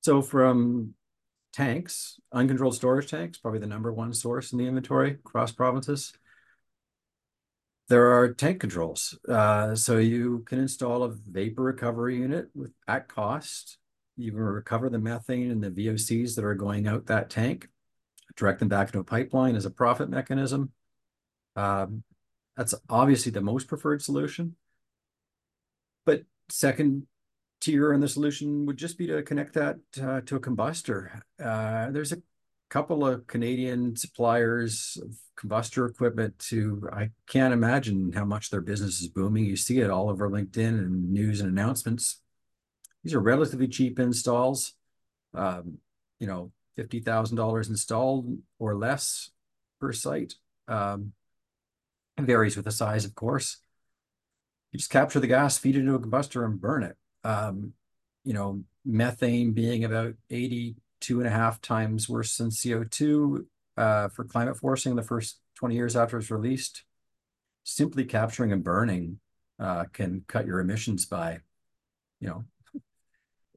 So 0.00 0.20
from 0.20 0.94
tanks, 1.52 2.18
uncontrolled 2.32 2.74
storage 2.74 3.08
tanks, 3.08 3.38
probably 3.38 3.60
the 3.60 3.68
number 3.68 3.92
one 3.92 4.12
source 4.12 4.50
in 4.50 4.58
the 4.58 4.66
inventory 4.66 5.12
across 5.12 5.52
provinces. 5.52 6.12
There 7.88 8.12
are 8.12 8.34
tank 8.34 8.58
controls. 8.58 9.16
Uh, 9.28 9.76
so 9.76 9.98
you 9.98 10.42
can 10.46 10.58
install 10.58 11.04
a 11.04 11.14
vapor 11.14 11.62
recovery 11.62 12.16
unit 12.16 12.48
with 12.52 12.72
at 12.88 13.06
cost. 13.06 13.78
You 14.16 14.32
can 14.32 14.40
recover 14.40 14.88
the 14.88 14.98
methane 14.98 15.50
and 15.50 15.62
the 15.62 15.70
VOCs 15.70 16.34
that 16.34 16.44
are 16.44 16.54
going 16.54 16.86
out 16.86 17.06
that 17.06 17.30
tank, 17.30 17.68
direct 18.36 18.60
them 18.60 18.68
back 18.68 18.88
into 18.88 19.00
a 19.00 19.04
pipeline 19.04 19.56
as 19.56 19.66
a 19.66 19.70
profit 19.70 20.08
mechanism. 20.08 20.72
Um, 21.54 22.02
that's 22.56 22.74
obviously 22.88 23.32
the 23.32 23.40
most 23.40 23.68
preferred 23.68 24.02
solution. 24.02 24.56
But 26.04 26.22
second 26.48 27.06
tier 27.60 27.92
in 27.92 28.00
the 28.00 28.08
solution 28.08 28.66
would 28.66 28.76
just 28.76 28.96
be 28.96 29.06
to 29.08 29.22
connect 29.22 29.54
that 29.54 29.76
uh, 30.00 30.20
to 30.22 30.36
a 30.36 30.40
combustor. 30.40 31.20
Uh, 31.42 31.90
there's 31.90 32.12
a 32.12 32.22
couple 32.68 33.06
of 33.06 33.26
Canadian 33.26 33.96
suppliers 33.96 34.98
of 35.02 35.16
combustor 35.38 35.88
equipment 35.88 36.38
to, 36.38 36.88
I 36.92 37.10
can't 37.26 37.54
imagine 37.54 38.12
how 38.12 38.24
much 38.24 38.50
their 38.50 38.60
business 38.60 39.00
is 39.00 39.08
booming. 39.08 39.44
You 39.44 39.56
see 39.56 39.80
it 39.80 39.90
all 39.90 40.10
over 40.10 40.28
LinkedIn 40.28 40.68
and 40.68 41.12
news 41.12 41.40
and 41.40 41.50
announcements. 41.50 42.20
These 43.06 43.14
are 43.14 43.20
relatively 43.20 43.68
cheap 43.68 44.00
installs, 44.00 44.74
um, 45.32 45.78
you 46.18 46.26
know, 46.26 46.50
$50,000 46.76 47.68
installed 47.68 48.38
or 48.58 48.74
less 48.74 49.30
per 49.80 49.92
site. 49.92 50.34
Um, 50.66 51.12
varies 52.18 52.56
with 52.56 52.64
the 52.64 52.72
size, 52.72 53.04
of 53.04 53.14
course 53.14 53.58
you 54.76 54.78
just 54.78 54.90
capture 54.90 55.20
the 55.20 55.26
gas, 55.26 55.56
feed 55.56 55.76
it 55.76 55.80
into 55.80 55.94
a 55.94 55.98
combustor, 55.98 56.44
and 56.44 56.60
burn 56.60 56.82
it. 56.82 56.96
Um, 57.24 57.72
you 58.24 58.34
know, 58.34 58.62
methane 58.84 59.52
being 59.52 59.84
about 59.84 60.14
82 60.28 61.18
and 61.18 61.26
a 61.26 61.30
half 61.30 61.62
times 61.62 62.10
worse 62.10 62.36
than 62.36 62.50
CO2 62.50 63.46
uh, 63.78 64.08
for 64.08 64.24
climate 64.24 64.58
forcing 64.58 64.94
the 64.94 65.02
first 65.02 65.40
20 65.54 65.74
years 65.74 65.96
after 65.96 66.18
it's 66.18 66.30
released. 66.30 66.84
Simply 67.64 68.04
capturing 68.04 68.52
and 68.52 68.62
burning 68.62 69.18
uh, 69.58 69.84
can 69.94 70.24
cut 70.28 70.46
your 70.46 70.60
emissions 70.60 71.06
by, 71.06 71.38
you 72.20 72.28
know, 72.28 72.44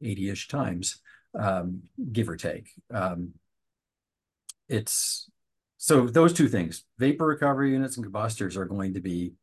80-ish 0.03 0.47
times, 0.47 1.01
um, 1.37 1.83
give 2.11 2.29
or 2.29 2.35
take. 2.35 2.69
Um, 2.93 3.33
it's 4.67 5.29
so 5.77 6.05
those 6.07 6.33
two 6.33 6.49
things, 6.49 6.83
vapor 6.97 7.25
recovery 7.25 7.71
units 7.71 7.97
and 7.97 8.05
combustors 8.05 8.57
are 8.57 8.65
going 8.65 8.93
to 8.95 8.99
be 8.99 9.33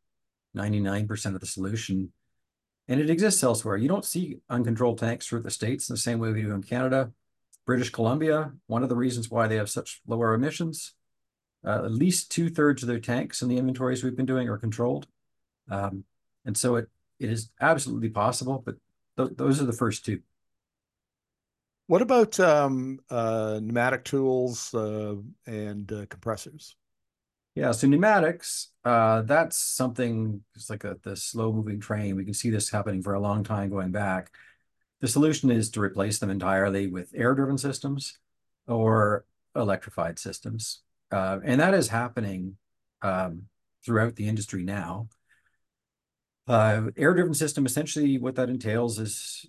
99% 0.57 1.35
of 1.35 1.41
the 1.41 1.47
solution. 1.47 2.13
And 2.89 3.01
it 3.01 3.11
exists 3.11 3.43
elsewhere. 3.43 3.77
You 3.77 3.89
don't 3.89 4.05
see 4.05 4.39
uncontrolled 4.49 4.99
tanks 4.99 5.27
through 5.27 5.43
the 5.43 5.51
States 5.51 5.89
in 5.89 5.95
the 5.95 5.99
same 5.99 6.19
way 6.19 6.31
we 6.31 6.43
do 6.43 6.53
in 6.53 6.63
Canada. 6.63 7.11
British 7.65 7.91
Columbia, 7.91 8.53
one 8.67 8.83
of 8.83 8.89
the 8.89 8.95
reasons 8.95 9.31
why 9.31 9.49
they 9.49 9.57
have 9.57 9.69
such 9.69 10.01
lower 10.07 10.35
emissions, 10.35 10.95
uh, 11.67 11.85
at 11.85 11.91
least 11.91 12.31
two 12.31 12.49
thirds 12.49 12.83
of 12.83 12.87
their 12.87 13.01
tanks 13.01 13.43
in 13.43 13.49
the 13.49 13.57
inventories 13.59 14.05
we've 14.05 14.17
been 14.17 14.27
doing 14.27 14.49
are 14.49 14.59
controlled. 14.59 15.09
Um, 15.69 16.05
and 16.45 16.57
so 16.57 16.77
it, 16.77 16.89
it 17.19 17.31
is 17.31 17.51
absolutely 17.61 18.11
possible, 18.11 18.63
but 18.65 18.77
th 19.17 19.37
those 19.37 19.61
are 19.61 19.67
the 19.67 19.73
first 19.73 20.05
two. 20.05 20.21
What 21.87 22.03
about 22.03 22.39
um, 22.41 22.99
uh, 23.09 23.61
pneumatic 23.63 24.05
tools 24.05 24.75
uh, 24.75 25.15
and 25.47 25.91
uh, 25.93 26.07
compressors? 26.07 26.75
Yeah, 27.55 27.71
so 27.73 27.87
pneumatics, 27.87 28.71
uh, 28.85 29.23
that's 29.23 29.57
something 29.57 30.43
it's 30.55 30.69
like 30.69 30.85
a 30.85 30.97
the 31.03 31.17
slow 31.17 31.53
moving 31.53 31.81
train. 31.81 32.17
We 32.17 32.25
can 32.25 32.35
see 32.35 32.51
this 32.51 32.71
happening 32.71 33.03
for 33.03 33.15
a 33.15 33.21
long 33.21 33.45
time 33.45 33.71
going 33.71 33.93
back. 33.93 34.31
The 35.01 35.09
solution 35.09 35.51
is 35.51 35.71
to 35.71 35.81
replace 35.81 36.19
them 36.19 36.29
entirely 36.29 36.89
with 36.89 37.13
air 37.15 37.35
driven 37.35 37.57
systems 37.57 38.19
or 38.67 39.25
electrified 39.55 40.19
systems. 40.19 40.83
Uh, 41.11 41.39
and 41.45 41.61
that 41.61 41.73
is 41.73 41.89
happening 41.89 42.57
um, 43.01 43.43
throughout 43.85 44.17
the 44.17 44.29
industry 44.29 44.63
now. 44.65 45.09
Uh, 46.49 46.91
air 46.97 47.15
driven 47.15 47.35
system, 47.35 47.65
essentially, 47.65 48.19
what 48.19 48.35
that 48.35 48.51
entails 48.51 48.99
is 48.99 49.47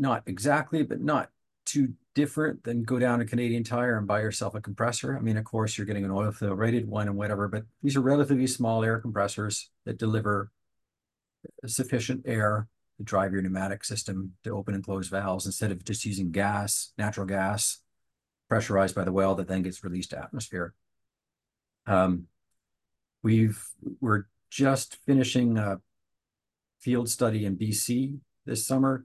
not 0.00 0.22
exactly, 0.26 0.82
but 0.82 1.00
not 1.00 1.30
too 1.66 1.92
different 2.14 2.64
than 2.64 2.82
go 2.82 2.98
down 2.98 3.20
to 3.20 3.24
Canadian 3.24 3.62
Tire 3.62 3.96
and 3.98 4.06
buy 4.06 4.20
yourself 4.20 4.54
a 4.54 4.60
compressor. 4.60 5.16
I 5.16 5.20
mean, 5.20 5.36
of 5.36 5.44
course, 5.44 5.76
you're 5.76 5.86
getting 5.86 6.04
an 6.04 6.10
oil 6.10 6.32
fill 6.32 6.54
rated 6.54 6.88
one 6.88 7.06
and 7.06 7.16
whatever, 7.16 7.46
but 7.46 7.64
these 7.82 7.96
are 7.96 8.00
relatively 8.00 8.46
small 8.46 8.82
air 8.82 8.98
compressors 8.98 9.70
that 9.84 9.98
deliver 9.98 10.50
sufficient 11.66 12.22
air 12.26 12.66
to 12.96 13.04
drive 13.04 13.32
your 13.32 13.42
pneumatic 13.42 13.84
system 13.84 14.32
to 14.42 14.56
open 14.56 14.74
and 14.74 14.84
close 14.84 15.08
valves 15.08 15.46
instead 15.46 15.70
of 15.70 15.84
just 15.84 16.04
using 16.04 16.32
gas, 16.32 16.92
natural 16.98 17.26
gas, 17.26 17.78
pressurized 18.48 18.94
by 18.94 19.04
the 19.04 19.12
well 19.12 19.34
that 19.36 19.48
then 19.48 19.62
gets 19.62 19.84
released 19.84 20.10
to 20.10 20.18
atmosphere. 20.18 20.74
Um, 21.86 22.26
we've 23.22 23.62
we're 24.00 24.24
just 24.50 24.96
finishing 25.06 25.56
a 25.56 25.80
field 26.80 27.08
study 27.08 27.44
in 27.44 27.56
BC 27.56 28.18
this 28.46 28.66
summer 28.66 29.04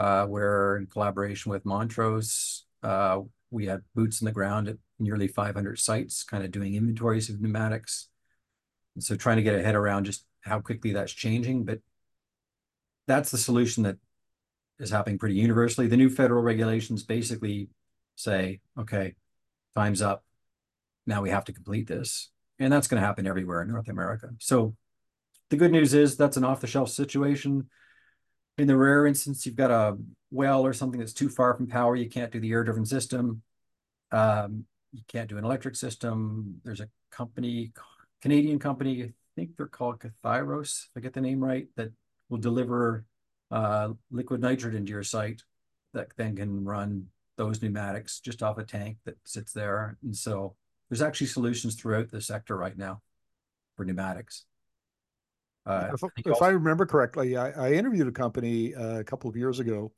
uh, 0.00 0.24
where 0.24 0.78
in 0.78 0.86
collaboration 0.86 1.50
with 1.50 1.66
Montrose, 1.66 2.64
uh, 2.82 3.20
we 3.50 3.66
had 3.66 3.82
boots 3.94 4.22
in 4.22 4.24
the 4.24 4.32
ground 4.32 4.66
at 4.66 4.78
nearly 4.98 5.28
500 5.28 5.78
sites, 5.78 6.22
kind 6.22 6.42
of 6.42 6.50
doing 6.50 6.74
inventories 6.74 7.28
of 7.28 7.38
pneumatics. 7.38 8.08
And 8.94 9.04
so 9.04 9.14
trying 9.14 9.36
to 9.36 9.42
get 9.42 9.56
a 9.56 9.62
head 9.62 9.74
around 9.74 10.04
just 10.04 10.24
how 10.40 10.58
quickly 10.60 10.94
that's 10.94 11.12
changing, 11.12 11.64
but 11.64 11.80
that's 13.06 13.30
the 13.30 13.36
solution 13.36 13.82
that 13.82 13.98
is 14.78 14.88
happening 14.88 15.18
pretty 15.18 15.34
universally. 15.34 15.86
The 15.86 15.98
new 15.98 16.08
federal 16.08 16.42
regulations 16.42 17.02
basically 17.02 17.68
say, 18.16 18.60
okay, 18.78 19.16
time's 19.76 20.00
up. 20.00 20.24
Now 21.06 21.20
we 21.20 21.28
have 21.28 21.44
to 21.44 21.52
complete 21.52 21.86
this. 21.86 22.30
And 22.58 22.72
that's 22.72 22.88
going 22.88 23.02
to 23.02 23.06
happen 23.06 23.26
everywhere 23.26 23.60
in 23.60 23.68
North 23.68 23.90
America. 23.90 24.30
So 24.38 24.74
the 25.50 25.56
good 25.58 25.72
news 25.72 25.92
is 25.92 26.16
that's 26.16 26.38
an 26.38 26.44
off 26.44 26.62
the 26.62 26.66
shelf 26.66 26.88
situation. 26.88 27.68
In 28.60 28.66
the 28.66 28.76
rare 28.76 29.06
instance, 29.06 29.46
you've 29.46 29.56
got 29.56 29.70
a 29.70 29.96
well 30.30 30.66
or 30.66 30.74
something 30.74 31.00
that's 31.00 31.14
too 31.14 31.30
far 31.30 31.54
from 31.54 31.66
power, 31.66 31.96
you 31.96 32.10
can't 32.10 32.30
do 32.30 32.38
the 32.38 32.52
air 32.52 32.62
driven 32.62 32.84
system. 32.84 33.40
Um, 34.12 34.66
you 34.92 35.00
can't 35.08 35.30
do 35.30 35.38
an 35.38 35.46
electric 35.46 35.76
system. 35.76 36.60
There's 36.62 36.82
a 36.82 36.90
company, 37.10 37.72
Canadian 38.20 38.58
company, 38.58 39.02
I 39.02 39.12
think 39.34 39.56
they're 39.56 39.66
called 39.66 40.00
Kathairos, 40.00 40.84
if 40.84 40.90
I 40.94 41.00
get 41.00 41.14
the 41.14 41.22
name 41.22 41.42
right, 41.42 41.68
that 41.76 41.90
will 42.28 42.36
deliver 42.36 43.06
uh, 43.50 43.94
liquid 44.10 44.42
nitrogen 44.42 44.80
into 44.80 44.92
your 44.92 45.04
site 45.04 45.42
that 45.94 46.08
then 46.18 46.36
can 46.36 46.62
run 46.62 47.06
those 47.38 47.62
pneumatics 47.62 48.20
just 48.20 48.42
off 48.42 48.58
a 48.58 48.62
tank 48.62 48.98
that 49.06 49.16
sits 49.24 49.54
there. 49.54 49.96
And 50.02 50.14
so 50.14 50.54
there's 50.90 51.00
actually 51.00 51.28
solutions 51.28 51.76
throughout 51.76 52.10
the 52.10 52.20
sector 52.20 52.58
right 52.58 52.76
now 52.76 53.00
for 53.74 53.86
pneumatics. 53.86 54.44
Uh, 55.66 55.90
if, 55.92 56.02
I, 56.02 56.08
if 56.24 56.42
I 56.42 56.48
remember 56.48 56.86
correctly, 56.86 57.36
I, 57.36 57.50
I 57.50 57.72
interviewed 57.72 58.08
a 58.08 58.12
company 58.12 58.74
uh, 58.74 59.00
a 59.00 59.04
couple 59.04 59.28
of 59.28 59.36
years 59.36 59.60
ago 59.60 59.92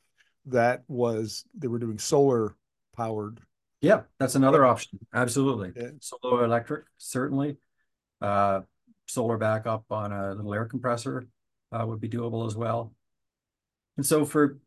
that 0.46 0.82
was 0.88 1.44
they 1.56 1.68
were 1.68 1.78
doing 1.78 1.98
solar 1.98 2.56
powered. 2.96 3.40
Yeah, 3.80 4.02
that's 4.18 4.34
another 4.34 4.64
option. 4.64 4.98
Absolutely, 5.14 5.72
yeah. 5.76 5.90
solar 6.00 6.44
electric 6.44 6.84
certainly. 6.98 7.56
Uh, 8.20 8.60
solar 9.06 9.36
backup 9.36 9.84
on 9.90 10.12
a 10.12 10.34
little 10.34 10.54
air 10.54 10.64
compressor 10.64 11.26
uh, 11.72 11.84
would 11.86 12.00
be 12.00 12.08
doable 12.08 12.46
as 12.46 12.56
well. 12.56 12.92
And 13.96 14.06
so 14.06 14.24
for 14.24 14.58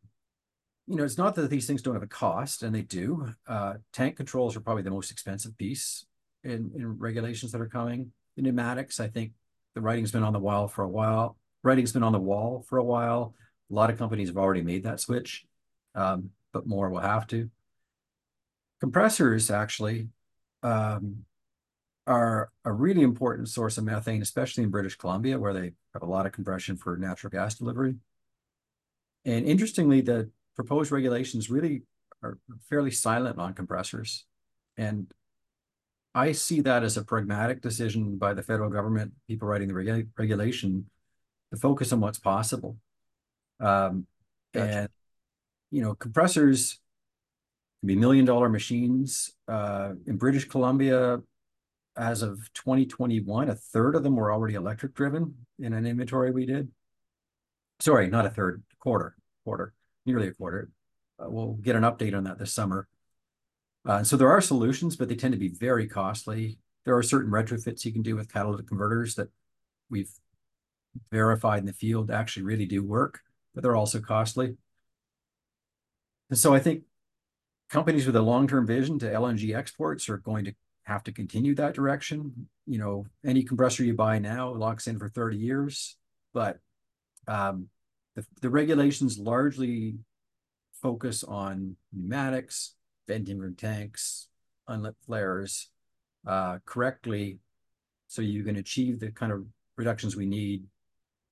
you 0.88 0.96
know, 0.96 1.04
it's 1.04 1.18
not 1.18 1.36
that 1.36 1.50
these 1.50 1.66
things 1.66 1.82
don't 1.82 1.96
have 1.96 2.04
a 2.04 2.08
cost, 2.08 2.62
and 2.62 2.74
they 2.74 2.84
do. 2.84 3.34
Uh, 3.48 3.76
tank 3.92 4.18
controls 4.18 4.56
are 4.56 4.60
probably 4.60 4.84
the 4.84 4.92
most 4.92 5.12
expensive 5.12 5.58
piece 5.58 6.06
in, 6.44 6.72
in 6.76 7.00
regulations 7.00 7.52
that 7.52 7.62
are 7.62 7.68
coming. 7.68 8.12
The 8.36 8.44
pneumatics, 8.44 9.00
I 9.00 9.08
think, 9.08 9.32
the 9.76 9.82
writing's 9.82 10.12
been 10.12 10.24
on 10.24 10.34
the 10.34 10.40
wall 10.40 10.68
for 10.68 10.84
a 10.84 10.90
while. 10.90 11.38
Writing's 11.62 11.92
been 11.92 12.04
on 12.04 12.14
the 12.14 12.20
wall 12.20 12.66
for 12.68 12.78
a 12.78 12.84
while. 12.84 13.36
A 13.70 13.74
lot 13.74 13.90
of 13.90 13.98
companies 13.98 14.30
have 14.30 14.38
already 14.38 14.62
made 14.62 14.84
that 14.84 15.00
switch, 15.00 15.46
um, 15.94 16.32
but 16.54 16.66
more 16.66 16.90
will 16.90 17.00
have 17.00 17.28
to. 17.28 17.50
Compressors 18.80 19.52
actually 19.52 20.10
um, 20.64 21.26
are 22.08 22.52
a 22.64 22.72
really 22.72 23.02
important 23.02 23.50
source 23.50 23.78
of 23.78 23.84
methane, 23.84 24.22
especially 24.22 24.64
in 24.64 24.70
British 24.70 24.96
Columbia, 24.96 25.40
where 25.40 25.54
they 25.54 25.74
have 25.94 26.04
a 26.04 26.06
lot 26.06 26.26
of 26.26 26.32
compression 26.32 26.78
for 26.78 26.98
natural 26.98 27.32
gas 27.32 27.56
delivery. 27.56 27.96
And 29.26 29.46
interestingly, 29.46 30.02
the 30.02 30.30
proposed 30.56 30.92
regulations 30.92 31.50
really 31.50 31.84
are 32.22 32.38
fairly 32.70 32.92
silent 32.92 33.40
on 33.40 33.54
compressors. 33.54 34.26
And 34.78 35.12
I 36.16 36.32
see 36.32 36.62
that 36.62 36.84
as 36.84 36.98
a 36.98 37.04
pragmatic 37.04 37.62
decision 37.62 38.18
by 38.18 38.34
the 38.34 38.42
federal 38.42 38.70
government, 38.70 39.12
people 39.28 39.48
writing 39.48 39.68
the 39.68 39.74
regu 39.74 40.08
regulation, 40.18 40.90
to 41.54 41.60
focus 41.60 41.92
on 41.94 42.00
what's 42.00 42.18
possible. 42.18 42.78
Um, 43.60 44.08
gotcha. 44.54 44.72
And, 44.72 44.90
you 45.70 45.82
know, 45.82 45.94
compressors 45.94 46.80
can 47.82 47.88
be 47.88 47.96
million 47.96 48.26
dollar 48.26 48.50
machines. 48.50 49.32
Uh, 49.48 49.92
in 50.08 50.18
British 50.18 50.46
Columbia, 50.46 51.20
as 51.98 52.22
of 52.24 52.52
2021, 52.54 53.50
a 53.50 53.56
third 53.56 53.96
of 53.96 54.04
them 54.04 54.16
were 54.16 54.32
already 54.32 54.56
electric 54.56 54.96
driven 54.96 55.36
in 55.60 55.74
an 55.74 55.86
inventory 55.86 56.32
we 56.32 56.46
did. 56.46 56.70
Sorry, 57.80 58.08
not 58.08 58.26
a 58.26 58.30
third, 58.30 58.64
quarter, 58.80 59.16
quarter 59.44 59.74
nearly 60.06 60.28
a 60.28 60.34
quarter. 60.34 60.70
Uh, 61.20 61.30
we'll 61.30 61.54
get 61.54 61.76
an 61.76 61.84
update 61.84 62.16
on 62.16 62.26
that 62.26 62.38
this 62.38 62.54
summer. 62.54 62.88
Uh, 63.86 64.04
so 64.04 64.18
there 64.18 64.32
are 64.32 64.42
solutions, 64.42 64.96
but 64.96 65.10
they 65.10 65.16
tend 65.16 65.34
to 65.34 65.40
be 65.40 65.50
very 65.50 65.88
costly. 65.88 66.58
There 66.86 66.98
are 66.98 67.04
certain 67.04 67.32
retrofits 67.32 67.86
you 67.86 67.94
can 67.94 68.02
do 68.02 68.16
with 68.16 68.32
catalytic 68.32 68.68
converters 68.68 69.16
that 69.16 69.30
we've 69.90 70.12
verified 71.12 71.60
in 71.60 71.66
the 71.66 71.74
field 71.74 72.10
actually 72.10 72.44
really 72.44 72.66
do 72.66 72.84
work, 72.84 73.20
but 73.54 73.62
they're 73.62 73.76
also 73.76 74.00
costly. 74.00 74.56
And 76.30 76.40
so 76.40 76.54
I 76.54 76.60
think 76.60 76.84
companies 77.70 78.06
with 78.06 78.16
a 78.16 78.22
long-term 78.22 78.66
vision 78.66 78.98
to 79.00 79.12
LNG 79.12 79.56
exports 79.56 80.10
are 80.10 80.18
going 80.18 80.46
to 80.46 80.54
have 80.84 81.04
to 81.04 81.12
continue 81.12 81.56
that 81.56 81.74
direction. 81.74 82.48
You 82.66 82.80
know, 82.80 83.06
any 83.24 83.44
compressor 83.44 83.84
you 83.84 83.94
buy 83.94 84.20
now 84.20 84.52
locks 84.54 84.88
in 84.88 84.98
for 84.98 85.10
30 85.10 85.38
years, 85.38 85.98
but 86.34 86.58
um, 87.28 87.70
the, 88.16 88.26
the 88.42 88.50
regulations 88.50 89.18
largely 89.18 89.96
focus 90.82 91.24
on 91.24 91.76
pneumatics, 91.92 92.76
venting 93.08 93.40
room 93.40 93.56
tanks, 93.56 94.28
unlit 94.68 94.96
flares 95.06 95.70
uh, 96.28 96.58
correctly 96.66 97.40
so 98.08 98.22
you 98.22 98.44
can 98.44 98.58
achieve 98.58 99.00
the 99.00 99.12
kind 99.12 99.32
of 99.32 99.46
reductions 99.78 100.16
we 100.16 100.26
need, 100.26 100.64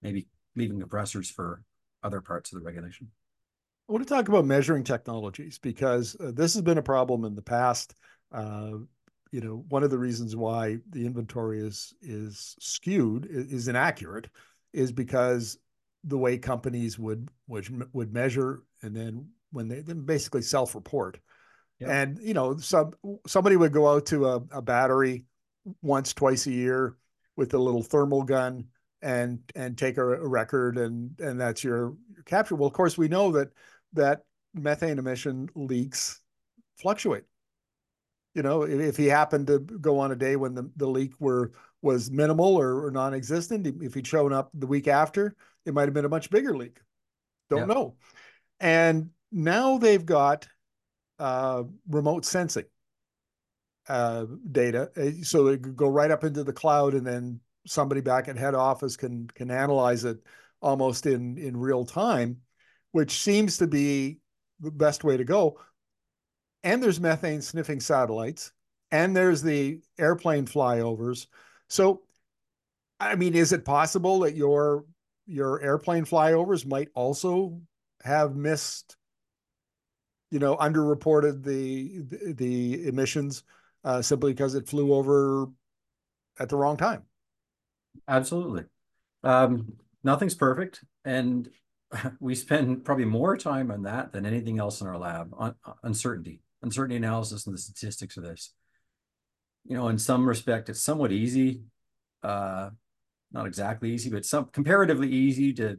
maybe 0.02 0.28
leaving 0.56 0.80
compressors 0.80 1.30
for 1.30 1.64
other 2.04 2.22
parts 2.22 2.52
of 2.52 2.60
the 2.60 2.66
regulation. 2.66 3.10
I 3.90 3.94
want 3.94 4.08
to 4.08 4.14
talk 4.14 4.28
about 4.30 4.46
measuring 4.46 4.84
technologies 4.84 5.60
because 5.60 6.16
uh, 6.20 6.32
this 6.34 6.54
has 6.54 6.62
been 6.62 6.78
a 6.78 6.84
problem 6.84 7.26
in 7.26 7.36
the 7.36 7.42
past. 7.42 7.96
Uh, 8.32 8.72
you 9.32 9.42
know, 9.42 9.66
one 9.70 9.84
of 9.84 9.90
the 9.90 9.98
reasons 9.98 10.36
why 10.36 10.78
the 10.90 11.06
inventory 11.06 11.60
is 11.60 11.94
is 12.02 12.56
skewed 12.60 13.28
is 13.30 13.68
inaccurate 13.68 14.30
is 14.74 14.92
because 14.92 15.58
the 16.04 16.18
way 16.18 16.38
companies 16.38 17.00
would 17.00 17.30
would 17.48 17.90
would 17.94 18.14
measure 18.14 18.64
and 18.82 18.96
then 18.96 19.28
when 19.52 19.68
they 19.68 19.82
then 19.82 20.06
basically 20.06 20.42
self-report 20.42 21.20
yep. 21.80 21.90
and 21.90 22.20
you 22.22 22.34
know 22.34 22.58
some 22.58 22.94
somebody 23.28 23.56
would 23.56 23.74
go 23.74 23.90
out 23.90 24.06
to 24.08 24.28
a, 24.28 24.36
a 24.52 24.62
battery 24.62 25.26
once 25.82 26.14
twice 26.14 26.46
a 26.48 26.52
year 26.52 26.98
with 27.36 27.54
a 27.54 27.58
little 27.58 27.84
thermal 27.84 28.24
gun 28.24 28.66
and 29.02 29.40
and 29.56 29.78
take 29.78 29.98
a, 29.98 30.06
a, 30.06 30.28
record 30.28 30.78
and 30.78 31.20
and 31.20 31.40
that's 31.40 31.64
your, 31.64 31.96
your 32.14 32.24
capture 32.26 32.56
well 32.56 32.68
of 32.68 32.74
course 32.74 32.98
we 32.98 33.08
know 33.08 33.32
that 33.32 33.50
that 33.94 34.24
methane 34.54 35.00
emission 35.00 35.50
leaks 35.56 36.22
fluctuate 36.78 37.24
you 38.34 38.44
know 38.44 38.64
if, 38.64 38.80
if 38.80 38.98
he 38.98 39.06
happened 39.06 39.48
to 39.48 39.60
go 39.60 40.00
on 40.00 40.12
a 40.12 40.16
day 40.16 40.36
when 40.36 40.54
the, 40.54 40.70
the 40.76 40.88
leak 40.88 41.14
were 41.20 41.52
was 41.82 42.10
minimal 42.10 42.56
or, 42.56 42.86
or 42.86 42.92
non-existent 42.92 43.68
if 43.82 43.94
he'd 43.94 44.08
shown 44.08 44.32
up 44.32 44.50
the 44.54 44.68
week 44.68 44.88
after 44.88 45.36
it 45.66 45.74
might 45.74 45.86
have 45.86 45.94
been 45.94 46.06
a 46.06 46.10
much 46.10 46.30
bigger 46.30 46.56
leak. 46.56 46.80
Don't 47.50 47.68
yeah. 47.68 47.74
know. 47.74 47.96
And 48.60 49.10
now 49.32 49.78
they've 49.78 50.06
got 50.06 50.48
uh, 51.24 51.64
remote 51.88 52.26
sensing 52.26 52.66
uh, 53.88 54.26
data, 54.52 54.92
uh, 54.98 55.24
so 55.24 55.48
it 55.48 55.64
could 55.64 55.78
go 55.78 55.88
right 55.88 56.12
up 56.12 56.26
into 56.26 56.44
the 56.44 56.52
cloud, 56.52 56.94
and 56.94 57.08
then 57.08 57.40
somebody 57.66 58.02
back 58.02 58.28
at 58.28 58.38
head 58.38 58.56
office 58.56 58.98
can 58.98 59.28
can 59.34 59.50
analyze 59.50 60.04
it 60.04 60.18
almost 60.62 61.06
in 61.06 61.38
in 61.38 61.56
real 61.56 61.86
time, 61.86 62.42
which 62.92 63.22
seems 63.22 63.58
to 63.58 63.68
be 63.68 64.20
the 64.60 64.72
best 64.72 65.04
way 65.04 65.16
to 65.16 65.24
go. 65.24 65.60
And 66.64 66.84
there's 66.84 67.00
methane 67.00 67.42
sniffing 67.42 67.80
satellites, 67.80 68.52
and 68.92 69.16
there's 69.16 69.42
the 69.42 69.82
airplane 69.98 70.46
flyovers. 70.46 71.28
So, 71.70 72.04
I 73.00 73.16
mean, 73.16 73.34
is 73.34 73.54
it 73.54 73.64
possible 73.64 74.20
that 74.20 74.36
your 74.36 74.86
your 75.26 75.62
airplane 75.62 76.06
flyovers 76.06 76.66
might 76.66 76.90
also 76.96 77.62
have 78.04 78.36
missed, 78.36 78.98
you 80.34 80.40
know, 80.40 80.58
underreported 80.58 81.44
the 81.44 82.02
the, 82.10 82.34
the 82.34 82.88
emissions 82.88 83.44
uh, 83.84 84.02
simply 84.02 84.34
because 84.34 84.56
it 84.56 84.68
flew 84.68 84.92
over 84.92 85.46
at 86.40 86.50
the 86.50 86.56
wrong 86.56 86.76
time? 86.76 87.04
Absolutely. 88.08 88.64
Um, 89.24 89.74
nothing's 90.04 90.34
perfect, 90.34 90.84
and 91.06 91.48
we 92.20 92.34
spend 92.34 92.84
probably 92.84 93.06
more 93.06 93.38
time 93.38 93.70
on 93.70 93.84
that 93.84 94.12
than 94.12 94.26
anything 94.26 94.58
else 94.58 94.82
in 94.82 94.88
our 94.88 94.98
lab 94.98 95.32
on 95.38 95.54
uncertainty, 95.84 96.42
uncertainty 96.64 96.96
analysis, 96.96 97.46
and 97.46 97.54
the 97.54 97.60
statistics 97.60 98.18
of 98.18 98.24
this. 98.24 98.54
You 99.66 99.78
know, 99.78 99.90
in 99.90 100.00
some 100.00 100.28
respect, 100.28 100.68
it's 100.68 100.82
somewhat 100.82 101.12
easy, 101.12 101.62
uh, 102.24 102.72
not 103.32 103.46
exactly 103.46 103.92
easy, 103.92 104.10
but 104.10 104.26
some 104.26 104.46
comparatively 104.46 105.10
easy 105.10 105.54
to, 105.54 105.78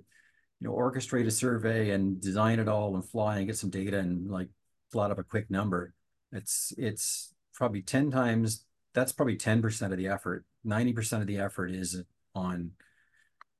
you 0.64 0.70
know, 0.70 0.76
orchestrate 0.76 1.26
a 1.26 1.30
survey 1.30 1.90
and 1.90 2.22
design 2.22 2.58
it 2.58 2.68
all 2.68 2.94
and 2.94 3.04
fly 3.04 3.36
and 3.36 3.46
get 3.46 3.58
some 3.58 3.68
data 3.68 3.98
and 3.98 4.30
like 4.30 4.48
plot 4.90 5.10
up 5.10 5.18
a 5.18 5.22
quick 5.22 5.50
number. 5.50 5.92
It's 6.32 6.72
it's 6.78 7.34
probably 7.52 7.82
ten 7.82 8.10
times. 8.10 8.64
That's 8.94 9.12
probably 9.12 9.36
ten 9.36 9.60
percent 9.60 9.92
of 9.92 9.98
the 9.98 10.08
effort. 10.08 10.46
Ninety 10.64 10.94
percent 10.94 11.20
of 11.20 11.28
the 11.28 11.36
effort 11.36 11.70
is 11.70 12.02
on 12.34 12.70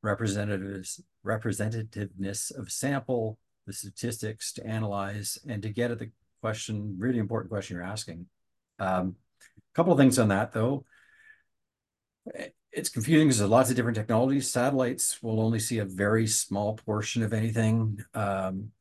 representatives 0.00 1.02
representativeness 1.26 2.56
of 2.58 2.72
sample, 2.72 3.38
the 3.66 3.74
statistics 3.74 4.54
to 4.54 4.66
analyze, 4.66 5.36
and 5.46 5.62
to 5.62 5.68
get 5.68 5.90
at 5.90 5.98
the 5.98 6.10
question, 6.40 6.96
really 6.98 7.18
important 7.18 7.50
question 7.50 7.76
you're 7.76 7.84
asking. 7.84 8.24
Um, 8.78 9.16
a 9.58 9.74
couple 9.74 9.92
of 9.92 9.98
things 9.98 10.18
on 10.18 10.28
that 10.28 10.54
though. 10.54 10.86
It's 12.76 12.88
confusing 12.88 13.28
because 13.28 13.38
there's 13.38 13.50
lots 13.50 13.70
of 13.70 13.76
different 13.76 13.96
technologies. 13.96 14.50
Satellites 14.50 15.22
will 15.22 15.40
only 15.40 15.60
see 15.60 15.78
a 15.78 15.84
very 15.84 16.26
small 16.26 16.74
portion 16.74 17.22
of 17.22 17.32
anything. 17.32 18.04
Um, 18.14 18.72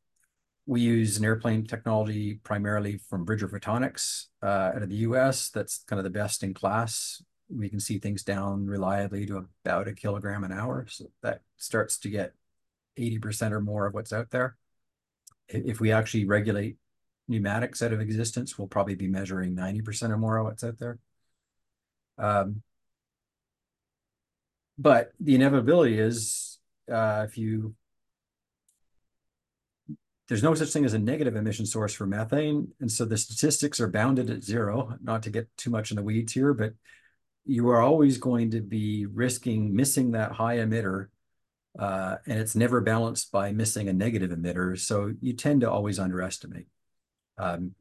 we 0.66 0.80
use 0.80 1.16
an 1.16 1.24
airplane 1.24 1.64
technology 1.64 2.40
primarily 2.42 2.98
from 3.08 3.24
Bridger 3.24 3.48
Photonics 3.48 4.24
uh, 4.42 4.72
out 4.74 4.82
of 4.82 4.88
the 4.88 4.96
US. 4.96 5.50
That's 5.50 5.84
kind 5.86 6.00
of 6.00 6.04
the 6.04 6.10
best 6.10 6.42
in 6.42 6.54
class 6.54 7.22
we 7.48 7.68
can 7.68 7.80
see 7.80 7.98
things 7.98 8.22
down 8.22 8.66
reliably 8.66 9.26
to 9.26 9.48
about 9.64 9.88
a 9.88 9.92
kilogram 9.92 10.44
an 10.44 10.52
hour. 10.52 10.86
So 10.88 11.06
that 11.22 11.42
starts 11.56 11.98
to 11.98 12.08
get 12.08 12.32
80% 12.98 13.52
or 13.52 13.60
more 13.60 13.86
of 13.86 13.94
what's 13.94 14.12
out 14.12 14.30
there. 14.30 14.56
If 15.48 15.80
we 15.80 15.92
actually 15.92 16.24
regulate 16.24 16.76
pneumatics 17.28 17.82
out 17.82 17.92
of 17.92 18.00
existence, 18.00 18.58
we'll 18.58 18.68
probably 18.68 18.94
be 18.94 19.08
measuring 19.08 19.54
90% 19.54 20.10
or 20.10 20.16
more 20.16 20.38
of 20.38 20.46
what's 20.46 20.64
out 20.64 20.78
there. 20.78 20.98
Um, 22.18 22.62
but 24.78 25.12
the 25.20 25.34
inevitability 25.34 25.98
is 25.98 26.58
uh, 26.90 27.24
if 27.28 27.38
you 27.38 27.74
there's 30.28 30.42
no 30.42 30.54
such 30.54 30.70
thing 30.70 30.84
as 30.84 30.94
a 30.94 30.98
negative 30.98 31.36
emission 31.36 31.66
source 31.66 31.92
for 31.92 32.06
methane. 32.06 32.72
And 32.80 32.90
so 32.90 33.04
the 33.04 33.16
statistics 33.16 33.78
are 33.78 33.88
bounded 33.88 34.30
at 34.30 34.42
zero, 34.42 34.96
not 35.02 35.22
to 35.24 35.30
get 35.30 35.54
too 35.58 35.70
much 35.70 35.90
in 35.90 35.96
the 35.96 36.02
weeds 36.02 36.32
here, 36.32 36.54
but 36.54 36.72
you 37.44 37.68
are 37.68 37.82
always 37.82 38.16
going 38.16 38.50
to 38.52 38.62
be 38.62 39.04
risking 39.04 39.76
missing 39.76 40.12
that 40.12 40.32
high 40.32 40.56
emitter, 40.56 41.08
uh, 41.78 42.16
and 42.26 42.38
it's 42.38 42.56
never 42.56 42.80
balanced 42.80 43.32
by 43.32 43.52
missing 43.52 43.88
a 43.88 43.92
negative 43.92 44.30
emitter. 44.30 44.78
So 44.78 45.12
you 45.20 45.34
tend 45.34 45.60
to 45.60 45.70
always 45.70 45.98
underestimate. 45.98 46.68
Um, 47.36 47.74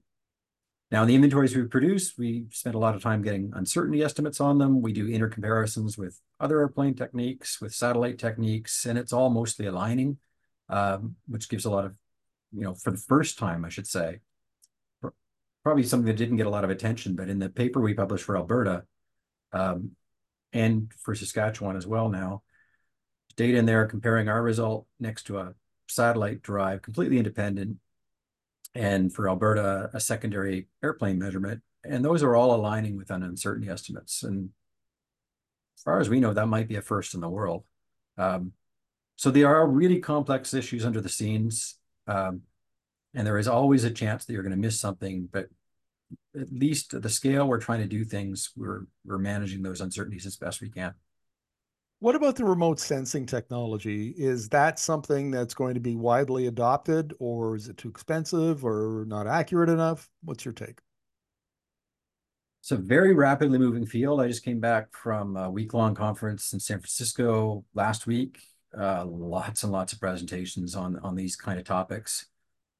now, 0.94 1.06
the 1.06 1.16
inventories 1.16 1.56
we 1.56 1.64
produce, 1.64 2.20
we 2.20 2.46
spend 2.52 2.76
a 2.76 2.78
lot 2.78 2.94
of 2.94 3.02
time 3.02 3.24
getting 3.24 3.52
uncertainty 3.56 4.04
estimates 4.04 4.40
on 4.40 4.60
them. 4.60 4.80
We 4.80 4.94
do 4.94 5.08
intercomparisons 5.08 5.98
with 5.98 6.22
other 6.40 6.60
airplane 6.60 6.94
techniques, 6.94 7.60
with 7.60 7.74
satellite 7.74 8.20
techniques, 8.20 8.86
and 8.86 9.00
it's 9.00 9.12
all 9.12 9.32
mostly 9.32 9.66
aligning, 9.66 10.20
um, 10.70 11.16
which 11.28 11.50
gives 11.50 11.66
a 11.66 11.72
lot 11.72 11.86
of, 11.86 11.96
you 12.52 12.62
know, 12.62 12.76
for 12.76 12.92
the 12.92 12.98
first 12.98 13.40
time, 13.40 13.66
I 13.66 13.70
should 13.70 13.88
say, 13.88 14.20
probably 15.64 15.82
something 15.82 16.06
that 16.06 16.16
didn't 16.16 16.38
get 16.38 16.46
a 16.46 16.52
lot 16.52 16.64
of 16.64 16.70
attention, 16.70 17.16
but 17.16 17.28
in 17.28 17.40
the 17.40 17.50
paper 17.50 17.82
we 17.82 17.96
published 17.96 18.26
for 18.26 18.38
Alberta, 18.38 18.84
um, 19.52 19.94
and 20.52 20.94
for 21.00 21.16
Saskatchewan 21.16 21.76
as 21.76 21.88
well 21.88 22.08
now. 22.08 22.44
Data 23.36 23.58
in 23.58 23.66
there 23.66 23.88
comparing 23.88 24.30
our 24.30 24.44
result 24.44 24.86
next 25.00 25.24
to 25.24 25.40
a 25.40 25.56
satellite 25.88 26.44
drive, 26.44 26.84
completely 26.84 27.18
independent, 27.18 27.78
and 28.76 29.14
for 29.14 29.30
Alberta, 29.30 29.90
a 29.94 30.00
secondary 30.00 30.68
airplane 30.84 31.20
measurement. 31.20 31.62
And 31.84 32.04
those 32.04 32.24
are 32.24 32.36
all 32.36 32.56
aligning 32.56 32.98
with 32.98 33.12
uncertainty 33.12 33.70
estimates. 33.70 34.24
And 34.24 34.50
as 35.78 35.84
far 35.84 36.00
as 36.00 36.10
we 36.10 36.20
know, 36.20 36.34
that 36.34 36.48
might 36.48 36.68
be 36.68 36.76
a 36.76 36.82
first 36.82 37.14
in 37.14 37.22
the 37.22 37.30
world. 37.30 37.64
Um, 38.18 38.54
so 39.16 39.32
there 39.32 39.54
are 39.54 39.68
really 39.68 40.00
complex 40.00 40.54
issues 40.54 40.86
under 40.86 41.02
the 41.02 41.10
scenes. 41.10 41.78
Um, 42.08 42.42
and 43.14 43.28
there 43.28 43.38
is 43.38 43.48
always 43.48 43.84
a 43.84 43.92
chance 43.92 44.26
that 44.26 44.34
you're 44.34 44.44
going 44.44 44.56
to 44.56 44.58
miss 44.58 44.80
something, 44.80 45.30
but 45.32 45.48
at 46.40 46.52
least 46.52 46.94
at 46.94 47.04
the 47.04 47.10
scale 47.10 47.48
we're 47.48 47.60
trying 47.60 47.82
to 47.82 47.88
do 47.88 48.04
things, 48.04 48.52
we're 48.56 48.86
we're 49.06 49.20
managing 49.20 49.62
those 49.62 49.82
uncertainties 49.82 50.26
as 50.26 50.36
best 50.36 50.62
we 50.62 50.70
can. 50.70 50.94
What 52.04 52.16
about 52.16 52.36
the 52.36 52.44
remote 52.44 52.82
sensing 52.82 53.26
technology? 53.26 54.14
Is 54.18 54.50
that 54.50 54.78
something 54.78 55.32
that's 55.32 55.54
going 55.54 55.74
to 55.76 55.80
be 55.80 55.96
widely 55.96 56.48
adopted, 56.48 57.14
or 57.18 57.56
is 57.56 57.70
it 57.70 57.78
too 57.78 57.88
expensive 57.88 58.66
or 58.66 59.06
not 59.08 59.26
accurate 59.26 59.70
enough? 59.70 60.10
What's 60.22 60.44
your 60.44 60.54
take? 60.54 60.80
It's 62.62 62.72
a 62.72 62.76
very 62.76 63.14
rapidly 63.14 63.58
moving 63.58 63.86
field. 63.86 64.20
I 64.20 64.28
just 64.28 64.44
came 64.44 64.60
back 64.60 64.88
from 64.92 65.38
a 65.38 65.50
week-long 65.50 65.96
conference 65.96 66.52
in 66.52 66.60
San 66.60 66.80
Francisco 66.80 67.64
last 67.74 68.06
week. 68.06 68.38
Uh, 68.78 69.06
lots 69.06 69.64
and 69.64 69.72
lots 69.72 69.94
of 69.94 70.02
presentations 70.02 70.76
on 70.76 71.00
on 71.04 71.16
these 71.16 71.38
kind 71.38 71.58
of 71.58 71.64
topics. 71.64 72.26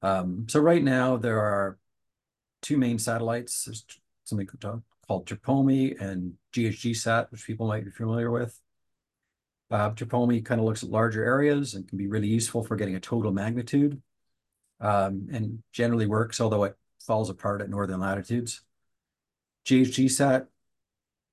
Um, 0.02 0.44
so 0.50 0.60
right 0.60 0.84
now 0.84 1.16
there 1.16 1.40
are 1.40 1.78
two 2.60 2.76
main 2.76 2.98
satellites. 2.98 3.64
There's 3.64 3.86
something 4.24 4.46
called 5.08 5.26
TROPOMI 5.26 5.98
and 5.98 6.34
GHGSat, 6.52 7.30
which 7.32 7.46
people 7.46 7.66
might 7.66 7.86
be 7.86 7.90
familiar 7.90 8.30
with. 8.30 8.60
Uh, 9.74 9.90
TROPOMI 9.90 10.44
kind 10.44 10.60
of 10.60 10.66
looks 10.66 10.84
at 10.84 10.88
larger 10.88 11.24
areas 11.24 11.74
and 11.74 11.88
can 11.88 11.98
be 11.98 12.06
really 12.06 12.28
useful 12.28 12.62
for 12.62 12.76
getting 12.76 12.94
a 12.94 13.00
total 13.00 13.32
magnitude 13.32 14.00
um, 14.80 15.26
and 15.32 15.64
generally 15.72 16.06
works, 16.06 16.40
although 16.40 16.62
it 16.62 16.76
falls 17.04 17.28
apart 17.28 17.60
at 17.60 17.68
northern 17.68 17.98
latitudes. 17.98 18.60
GHGSat 19.66 20.46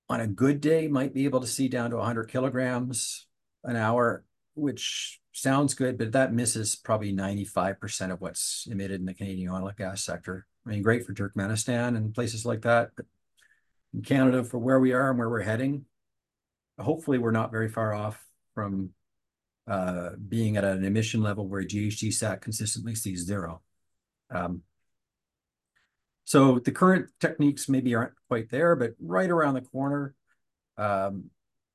on 0.09 0.21
a 0.21 0.25
good 0.25 0.59
day 0.59 0.87
might 0.87 1.13
be 1.13 1.25
able 1.25 1.41
to 1.41 1.45
see 1.45 1.67
down 1.67 1.91
to 1.91 1.97
100 1.97 2.31
kilograms 2.31 3.27
an 3.63 3.75
hour, 3.75 4.25
which 4.55 5.19
sounds 5.33 5.75
good, 5.75 5.99
but 5.99 6.13
that 6.13 6.33
misses 6.33 6.75
probably 6.75 7.13
95% 7.13 8.11
of 8.11 8.21
what's 8.21 8.67
emitted 8.71 9.01
in 9.01 9.05
the 9.05 9.13
Canadian 9.13 9.49
oil 9.49 9.67
and 9.67 9.77
gas 9.77 10.03
sector. 10.03 10.47
I 10.65 10.71
mean, 10.71 10.81
great 10.81 11.05
for 11.05 11.13
Turkmenistan 11.13 11.95
and 11.95 12.11
places 12.11 12.43
like 12.43 12.63
that. 12.63 12.89
But 12.97 13.05
in 13.93 14.01
Canada, 14.01 14.43
for 14.43 14.57
where 14.57 14.79
we 14.79 14.93
are 14.93 15.11
and 15.11 15.19
where 15.19 15.29
we're 15.29 15.41
heading, 15.41 15.85
hopefully 16.79 17.19
we're 17.19 17.29
not 17.29 17.51
very 17.51 17.69
far 17.69 17.93
off 17.93 18.19
from 18.53 18.91
uh, 19.67 20.11
being 20.27 20.57
at 20.57 20.63
an 20.63 20.83
emission 20.83 21.21
level 21.21 21.47
where 21.47 21.63
GHGSat 21.63 22.41
consistently 22.41 22.95
sees 22.95 23.25
zero. 23.25 23.61
Um, 24.29 24.61
so 26.23 26.59
the 26.59 26.71
current 26.71 27.09
techniques 27.19 27.67
maybe 27.67 27.95
aren't 27.95 28.13
quite 28.27 28.49
there, 28.49 28.75
but 28.75 28.91
right 28.99 29.29
around 29.29 29.55
the 29.55 29.61
corner, 29.61 30.15
um, 30.77 31.25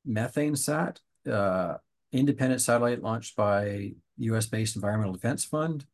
MethaneSAT, 0.09 0.99
uh, 1.31 1.75
independent 2.13 2.63
satellite 2.63 3.03
launched 3.03 3.37
by 3.37 3.93
US-based 4.19 4.77
Environmental 4.77 5.13
Defense 5.13 5.45
Fund, 5.45 5.85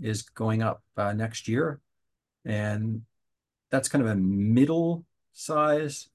is 0.00 0.22
going 0.22 0.62
up 0.62 0.82
uh, 0.96 1.12
next 1.12 1.48
year 1.48 1.80
and 2.44 3.02
that's 3.70 3.88
kind 3.88 4.04
of 4.04 4.10
a 4.10 4.16
middle 4.16 5.04
size. 5.32 6.08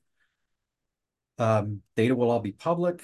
Um, 1.38 1.82
data 1.96 2.16
will 2.16 2.32
all 2.32 2.40
be 2.40 2.52
public. 2.52 3.02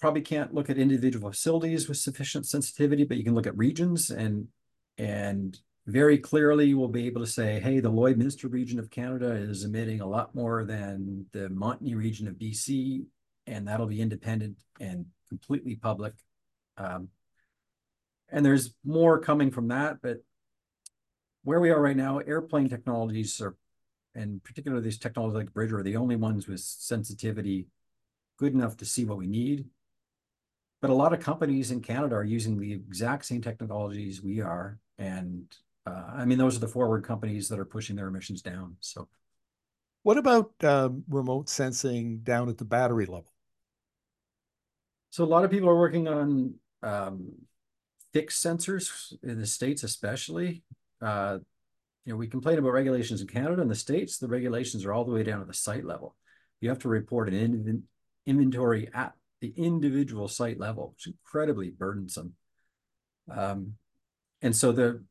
Probably 0.00 0.20
can't 0.20 0.54
look 0.54 0.70
at 0.70 0.78
individual 0.78 1.30
facilities 1.30 1.88
with 1.88 1.96
sufficient 1.98 2.46
sensitivity, 2.46 3.04
but 3.04 3.16
you 3.16 3.24
can 3.24 3.34
look 3.34 3.46
at 3.46 3.56
regions 3.56 4.10
and 4.10 4.48
and 4.96 5.58
very 5.86 6.18
clearly 6.18 6.74
we'll 6.74 6.88
be 6.88 7.06
able 7.06 7.22
to 7.22 7.26
say, 7.26 7.60
hey, 7.60 7.80
the 7.80 7.90
Lloydminster 7.90 8.52
region 8.52 8.78
of 8.78 8.90
Canada 8.90 9.30
is 9.30 9.64
emitting 9.64 10.02
a 10.02 10.06
lot 10.06 10.34
more 10.34 10.64
than 10.64 11.24
the 11.32 11.48
Montney 11.48 11.96
region 11.96 12.28
of 12.28 12.34
BC, 12.34 13.06
and 13.46 13.66
that'll 13.66 13.86
be 13.86 14.02
independent 14.02 14.58
and 14.80 15.06
completely 15.30 15.76
public. 15.76 16.12
Um, 16.76 17.08
and 18.28 18.44
there's 18.44 18.74
more 18.84 19.18
coming 19.18 19.50
from 19.50 19.68
that, 19.68 20.02
but 20.02 20.18
where 21.42 21.60
we 21.60 21.70
are 21.70 21.80
right 21.80 21.96
now, 21.96 22.18
airplane 22.18 22.68
technologies 22.68 23.40
are, 23.40 23.56
and 24.14 24.44
particularly 24.44 24.84
these 24.84 24.98
technologies 24.98 25.36
like 25.36 25.54
Bridger, 25.54 25.78
are 25.78 25.82
the 25.82 25.96
only 25.96 26.16
ones 26.16 26.46
with 26.46 26.60
sensitivity 26.60 27.66
good 28.38 28.52
enough 28.52 28.76
to 28.76 28.84
see 28.84 29.06
what 29.06 29.16
we 29.16 29.26
need. 29.26 29.64
But 30.80 30.90
a 30.90 30.94
lot 30.94 31.12
of 31.12 31.20
companies 31.20 31.70
in 31.70 31.80
Canada 31.80 32.14
are 32.14 32.24
using 32.24 32.58
the 32.58 32.72
exact 32.72 33.24
same 33.24 33.42
technologies 33.42 34.22
we 34.22 34.40
are. 34.40 34.78
And 34.98 35.44
uh, 35.86 36.04
I 36.14 36.24
mean, 36.24 36.38
those 36.38 36.56
are 36.56 36.60
the 36.60 36.68
forward 36.68 37.04
companies 37.04 37.48
that 37.48 37.58
are 37.58 37.64
pushing 37.64 37.96
their 37.96 38.08
emissions 38.08 38.42
down. 38.42 38.76
So 38.80 39.08
What 40.02 40.18
about 40.18 40.52
um, 40.62 41.04
remote 41.08 41.48
sensing 41.48 42.18
down 42.18 42.48
at 42.48 42.58
the 42.58 42.64
battery 42.64 43.06
level? 43.06 43.32
So 45.10 45.24
a 45.24 45.26
lot 45.26 45.44
of 45.44 45.50
people 45.50 45.68
are 45.68 45.78
working 45.78 46.06
on 46.06 46.54
um, 46.82 47.32
fixed 48.12 48.44
sensors 48.44 49.12
in 49.22 49.40
the 49.40 49.46
States, 49.46 49.82
especially. 49.82 50.62
Uh, 51.00 51.38
you 52.04 52.12
know, 52.12 52.16
we 52.16 52.26
complain 52.26 52.58
about 52.58 52.72
regulations 52.72 53.20
in 53.20 53.26
Canada 53.26 53.60
and 53.60 53.70
the 53.70 53.74
States. 53.74 54.18
The 54.18 54.28
regulations 54.28 54.84
are 54.84 54.92
all 54.92 55.04
the 55.04 55.12
way 55.12 55.22
down 55.22 55.40
to 55.40 55.46
the 55.46 55.54
site 55.54 55.84
level. 55.84 56.16
You 56.60 56.68
have 56.68 56.78
to 56.80 56.88
report 56.88 57.28
an 57.28 57.34
in 57.34 57.82
inventory 58.26 58.88
at 58.94 59.14
the 59.40 59.52
individual 59.56 60.28
site 60.28 60.58
level, 60.58 60.92
which 60.94 61.06
is 61.06 61.14
incredibly 61.24 61.70
burdensome. 61.70 62.34
Um, 63.30 63.74
and 64.42 64.54
so 64.54 64.72
the 64.72 65.02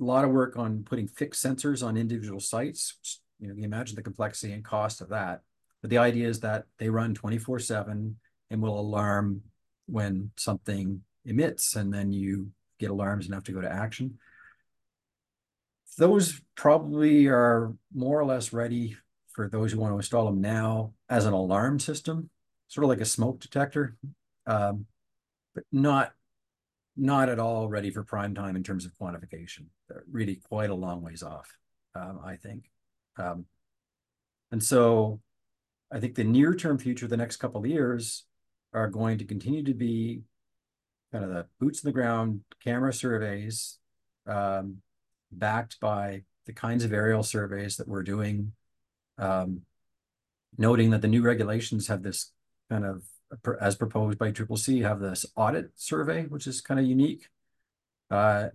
a 0.00 0.04
lot 0.04 0.24
of 0.24 0.30
work 0.30 0.56
on 0.56 0.82
putting 0.82 1.06
fixed 1.06 1.44
sensors 1.44 1.86
on 1.86 1.96
individual 1.96 2.40
sites. 2.40 3.20
You 3.38 3.48
know, 3.48 3.54
you 3.54 3.64
imagine 3.64 3.94
the 3.94 4.02
complexity 4.02 4.52
and 4.52 4.64
cost 4.64 5.00
of 5.00 5.10
that. 5.10 5.42
But 5.80 5.90
the 5.90 5.98
idea 5.98 6.28
is 6.28 6.40
that 6.40 6.64
they 6.78 6.88
run 6.88 7.14
24 7.14 7.58
7 7.60 8.16
and 8.50 8.62
will 8.62 8.80
alarm 8.80 9.42
when 9.86 10.30
something 10.36 11.02
emits, 11.24 11.76
and 11.76 11.92
then 11.92 12.12
you 12.12 12.48
get 12.78 12.90
alarms 12.90 13.26
enough 13.26 13.44
to 13.44 13.52
go 13.52 13.60
to 13.60 13.70
action. 13.70 14.18
Those 15.96 16.40
probably 16.56 17.28
are 17.28 17.74
more 17.94 18.18
or 18.18 18.24
less 18.24 18.52
ready 18.52 18.96
for 19.32 19.48
those 19.48 19.72
who 19.72 19.78
want 19.78 19.92
to 19.92 19.96
install 19.96 20.26
them 20.26 20.40
now 20.40 20.92
as 21.08 21.26
an 21.26 21.32
alarm 21.32 21.78
system, 21.78 22.30
sort 22.68 22.84
of 22.84 22.90
like 22.90 23.00
a 23.00 23.04
smoke 23.04 23.40
detector, 23.40 23.96
um, 24.46 24.86
but 25.54 25.64
not 25.72 26.12
not 26.96 27.28
at 27.28 27.40
all 27.40 27.68
ready 27.68 27.90
for 27.90 28.04
prime 28.04 28.34
time 28.34 28.54
in 28.54 28.62
terms 28.62 28.84
of 28.84 28.92
quantification. 29.00 29.66
They're 29.88 30.04
really 30.10 30.36
quite 30.48 30.70
a 30.70 30.74
long 30.74 31.02
ways 31.02 31.22
off, 31.22 31.50
um, 31.94 32.20
I 32.24 32.36
think. 32.36 32.70
Um, 33.18 33.46
and 34.52 34.62
so 34.62 35.20
I 35.90 35.98
think 35.98 36.14
the 36.14 36.24
near 36.24 36.54
term 36.54 36.78
future, 36.78 37.08
the 37.08 37.16
next 37.16 37.36
couple 37.36 37.60
of 37.60 37.66
years, 37.66 38.24
are 38.72 38.88
going 38.88 39.18
to 39.18 39.24
continue 39.24 39.64
to 39.64 39.74
be 39.74 40.22
kind 41.12 41.24
of 41.24 41.30
the 41.30 41.46
boots 41.60 41.82
in 41.82 41.88
the 41.88 41.92
ground 41.92 42.40
camera 42.62 42.92
surveys 42.92 43.78
um, 44.26 44.78
backed 45.30 45.78
by 45.80 46.22
the 46.46 46.52
kinds 46.52 46.84
of 46.84 46.92
aerial 46.92 47.22
surveys 47.22 47.76
that 47.76 47.88
we're 47.88 48.02
doing, 48.02 48.52
um, 49.18 49.62
noting 50.58 50.90
that 50.90 51.02
the 51.02 51.08
new 51.08 51.22
regulations 51.22 51.88
have 51.88 52.02
this 52.02 52.32
kind 52.74 52.84
of, 52.84 53.04
as 53.60 53.76
proposed 53.76 54.18
by 54.18 54.32
Triple 54.32 54.56
C, 54.56 54.80
have 54.80 54.98
this 54.98 55.24
audit 55.36 55.70
survey, 55.76 56.24
which 56.24 56.48
is 56.48 56.60
kind 56.60 56.80
of 56.80 56.86
unique. 56.86 57.28
Uh, 58.10 58.48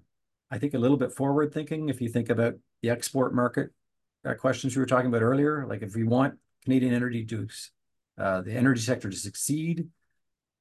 I 0.51 0.57
think 0.57 0.73
a 0.73 0.79
little 0.79 0.97
bit 0.97 1.13
forward 1.13 1.53
thinking, 1.53 1.87
if 1.87 2.01
you 2.01 2.09
think 2.09 2.29
about 2.29 2.55
the 2.81 2.89
export 2.89 3.33
market 3.33 3.69
uh, 4.25 4.33
questions 4.33 4.75
we 4.75 4.81
were 4.81 4.85
talking 4.85 5.07
about 5.07 5.21
earlier, 5.21 5.65
like 5.65 5.81
if 5.81 5.95
we 5.95 6.03
want 6.03 6.35
Canadian 6.65 6.93
energy 6.93 7.23
to, 7.25 7.47
uh, 8.17 8.41
the 8.41 8.51
energy 8.51 8.81
sector 8.81 9.09
to 9.09 9.15
succeed, 9.15 9.87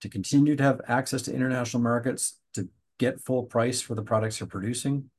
to 0.02 0.09
continue 0.09 0.54
to 0.54 0.62
have 0.62 0.80
access 0.86 1.22
to 1.22 1.34
international 1.34 1.82
markets, 1.82 2.38
to 2.54 2.68
get 2.98 3.20
full 3.20 3.42
price 3.42 3.80
for 3.80 3.96
the 3.96 4.02
products 4.02 4.38
they're 4.38 4.46
producing. 4.46 5.11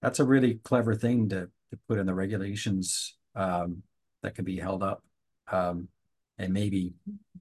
That's 0.00 0.20
a 0.20 0.24
really 0.24 0.54
clever 0.64 0.94
thing 0.94 1.28
to, 1.28 1.50
to 1.70 1.78
put 1.86 1.98
in 1.98 2.06
the 2.06 2.14
regulations 2.14 3.14
um, 3.34 3.82
that 4.22 4.34
can 4.34 4.46
be 4.46 4.58
held 4.58 4.82
up 4.82 5.02
um, 5.52 5.88
and 6.38 6.52
maybe 6.52 6.94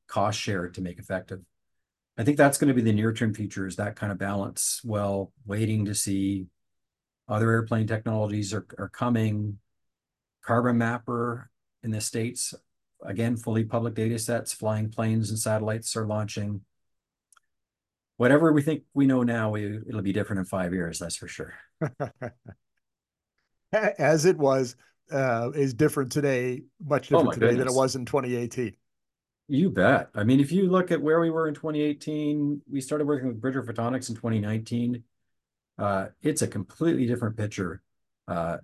cost 0.07 0.39
shared 0.39 0.73
to 0.75 0.81
make 0.81 0.99
effective. 0.99 1.41
I 2.17 2.23
think 2.23 2.37
that's 2.37 2.57
going 2.57 2.69
to 2.69 2.73
be 2.73 2.81
the 2.81 2.93
near 2.93 3.13
term 3.13 3.33
future 3.33 3.67
is 3.67 3.75
that 3.75 3.95
kind 3.95 4.11
of 4.11 4.17
balance. 4.17 4.81
Well, 4.83 5.33
waiting 5.45 5.85
to 5.85 5.95
see 5.95 6.47
other 7.27 7.51
airplane 7.51 7.87
technologies 7.87 8.53
are, 8.53 8.65
are 8.77 8.89
coming. 8.89 9.57
Carbon 10.43 10.77
mapper 10.77 11.49
in 11.83 11.91
the 11.91 11.99
States 11.99 12.53
again, 13.03 13.37
fully 13.37 13.63
public 13.63 13.93
data 13.93 14.19
sets, 14.19 14.53
flying 14.53 14.89
planes 14.89 15.29
and 15.29 15.39
satellites 15.39 15.95
are 15.95 16.05
launching. 16.05 16.61
Whatever 18.17 18.51
we 18.53 18.61
think 18.61 18.83
we 18.93 19.07
know 19.07 19.23
now, 19.23 19.51
we, 19.51 19.79
it'll 19.87 20.01
be 20.01 20.13
different 20.13 20.39
in 20.39 20.45
five 20.45 20.73
years, 20.73 20.99
that's 20.99 21.15
for 21.17 21.27
sure. 21.27 21.53
As 23.73 24.25
it 24.25 24.37
was, 24.37 24.75
uh, 25.11 25.51
is 25.53 25.73
different 25.73 26.11
today, 26.11 26.63
much 26.83 27.11
oh 27.11 27.17
different 27.17 27.41
today 27.41 27.55
than 27.55 27.67
it 27.67 27.73
was 27.73 27.95
in 27.95 28.05
2018. 28.05 28.73
You 29.47 29.69
bet. 29.69 30.09
I 30.15 30.23
mean, 30.23 30.39
if 30.39 30.51
you 30.51 30.69
look 30.69 30.91
at 30.91 31.01
where 31.01 31.19
we 31.19 31.29
were 31.29 31.47
in 31.47 31.53
2018, 31.53 32.61
we 32.69 32.81
started 32.81 33.05
working 33.05 33.27
with 33.27 33.39
Bridger 33.39 33.63
Photonics 33.63 34.09
in 34.09 34.15
2019. 34.15 35.03
Uh, 35.77 36.07
it's 36.23 36.41
a 36.41 36.47
completely 36.47 37.05
different 37.05 37.37
picture. 37.37 37.81
Uh, 38.27 38.57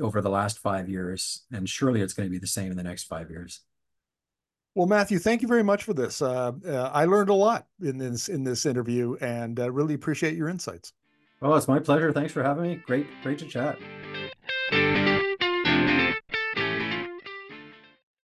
over 0.00 0.20
the 0.20 0.30
last 0.30 0.58
five 0.58 0.88
years, 0.88 1.44
and 1.52 1.68
surely 1.68 2.00
it's 2.00 2.12
going 2.12 2.28
to 2.28 2.30
be 2.30 2.38
the 2.38 2.46
same 2.46 2.70
in 2.70 2.76
the 2.76 2.82
next 2.82 3.04
five 3.04 3.30
years. 3.30 3.60
Well, 4.74 4.86
Matthew, 4.86 5.18
thank 5.18 5.42
you 5.42 5.48
very 5.48 5.62
much 5.62 5.84
for 5.84 5.92
this. 5.92 6.22
Uh, 6.22 6.52
uh, 6.66 6.90
I 6.92 7.04
learned 7.04 7.28
a 7.28 7.34
lot 7.34 7.66
in 7.82 7.98
this 7.98 8.28
in 8.28 8.42
this 8.44 8.64
interview, 8.64 9.16
and 9.20 9.60
uh, 9.60 9.70
really 9.70 9.94
appreciate 9.94 10.34
your 10.34 10.48
insights. 10.48 10.92
Oh, 11.42 11.54
it's 11.54 11.68
my 11.68 11.78
pleasure. 11.78 12.12
Thanks 12.12 12.32
for 12.32 12.42
having 12.42 12.62
me. 12.62 12.82
Great, 12.86 13.06
great 13.22 13.38
to 13.40 13.46
chat. 13.46 13.78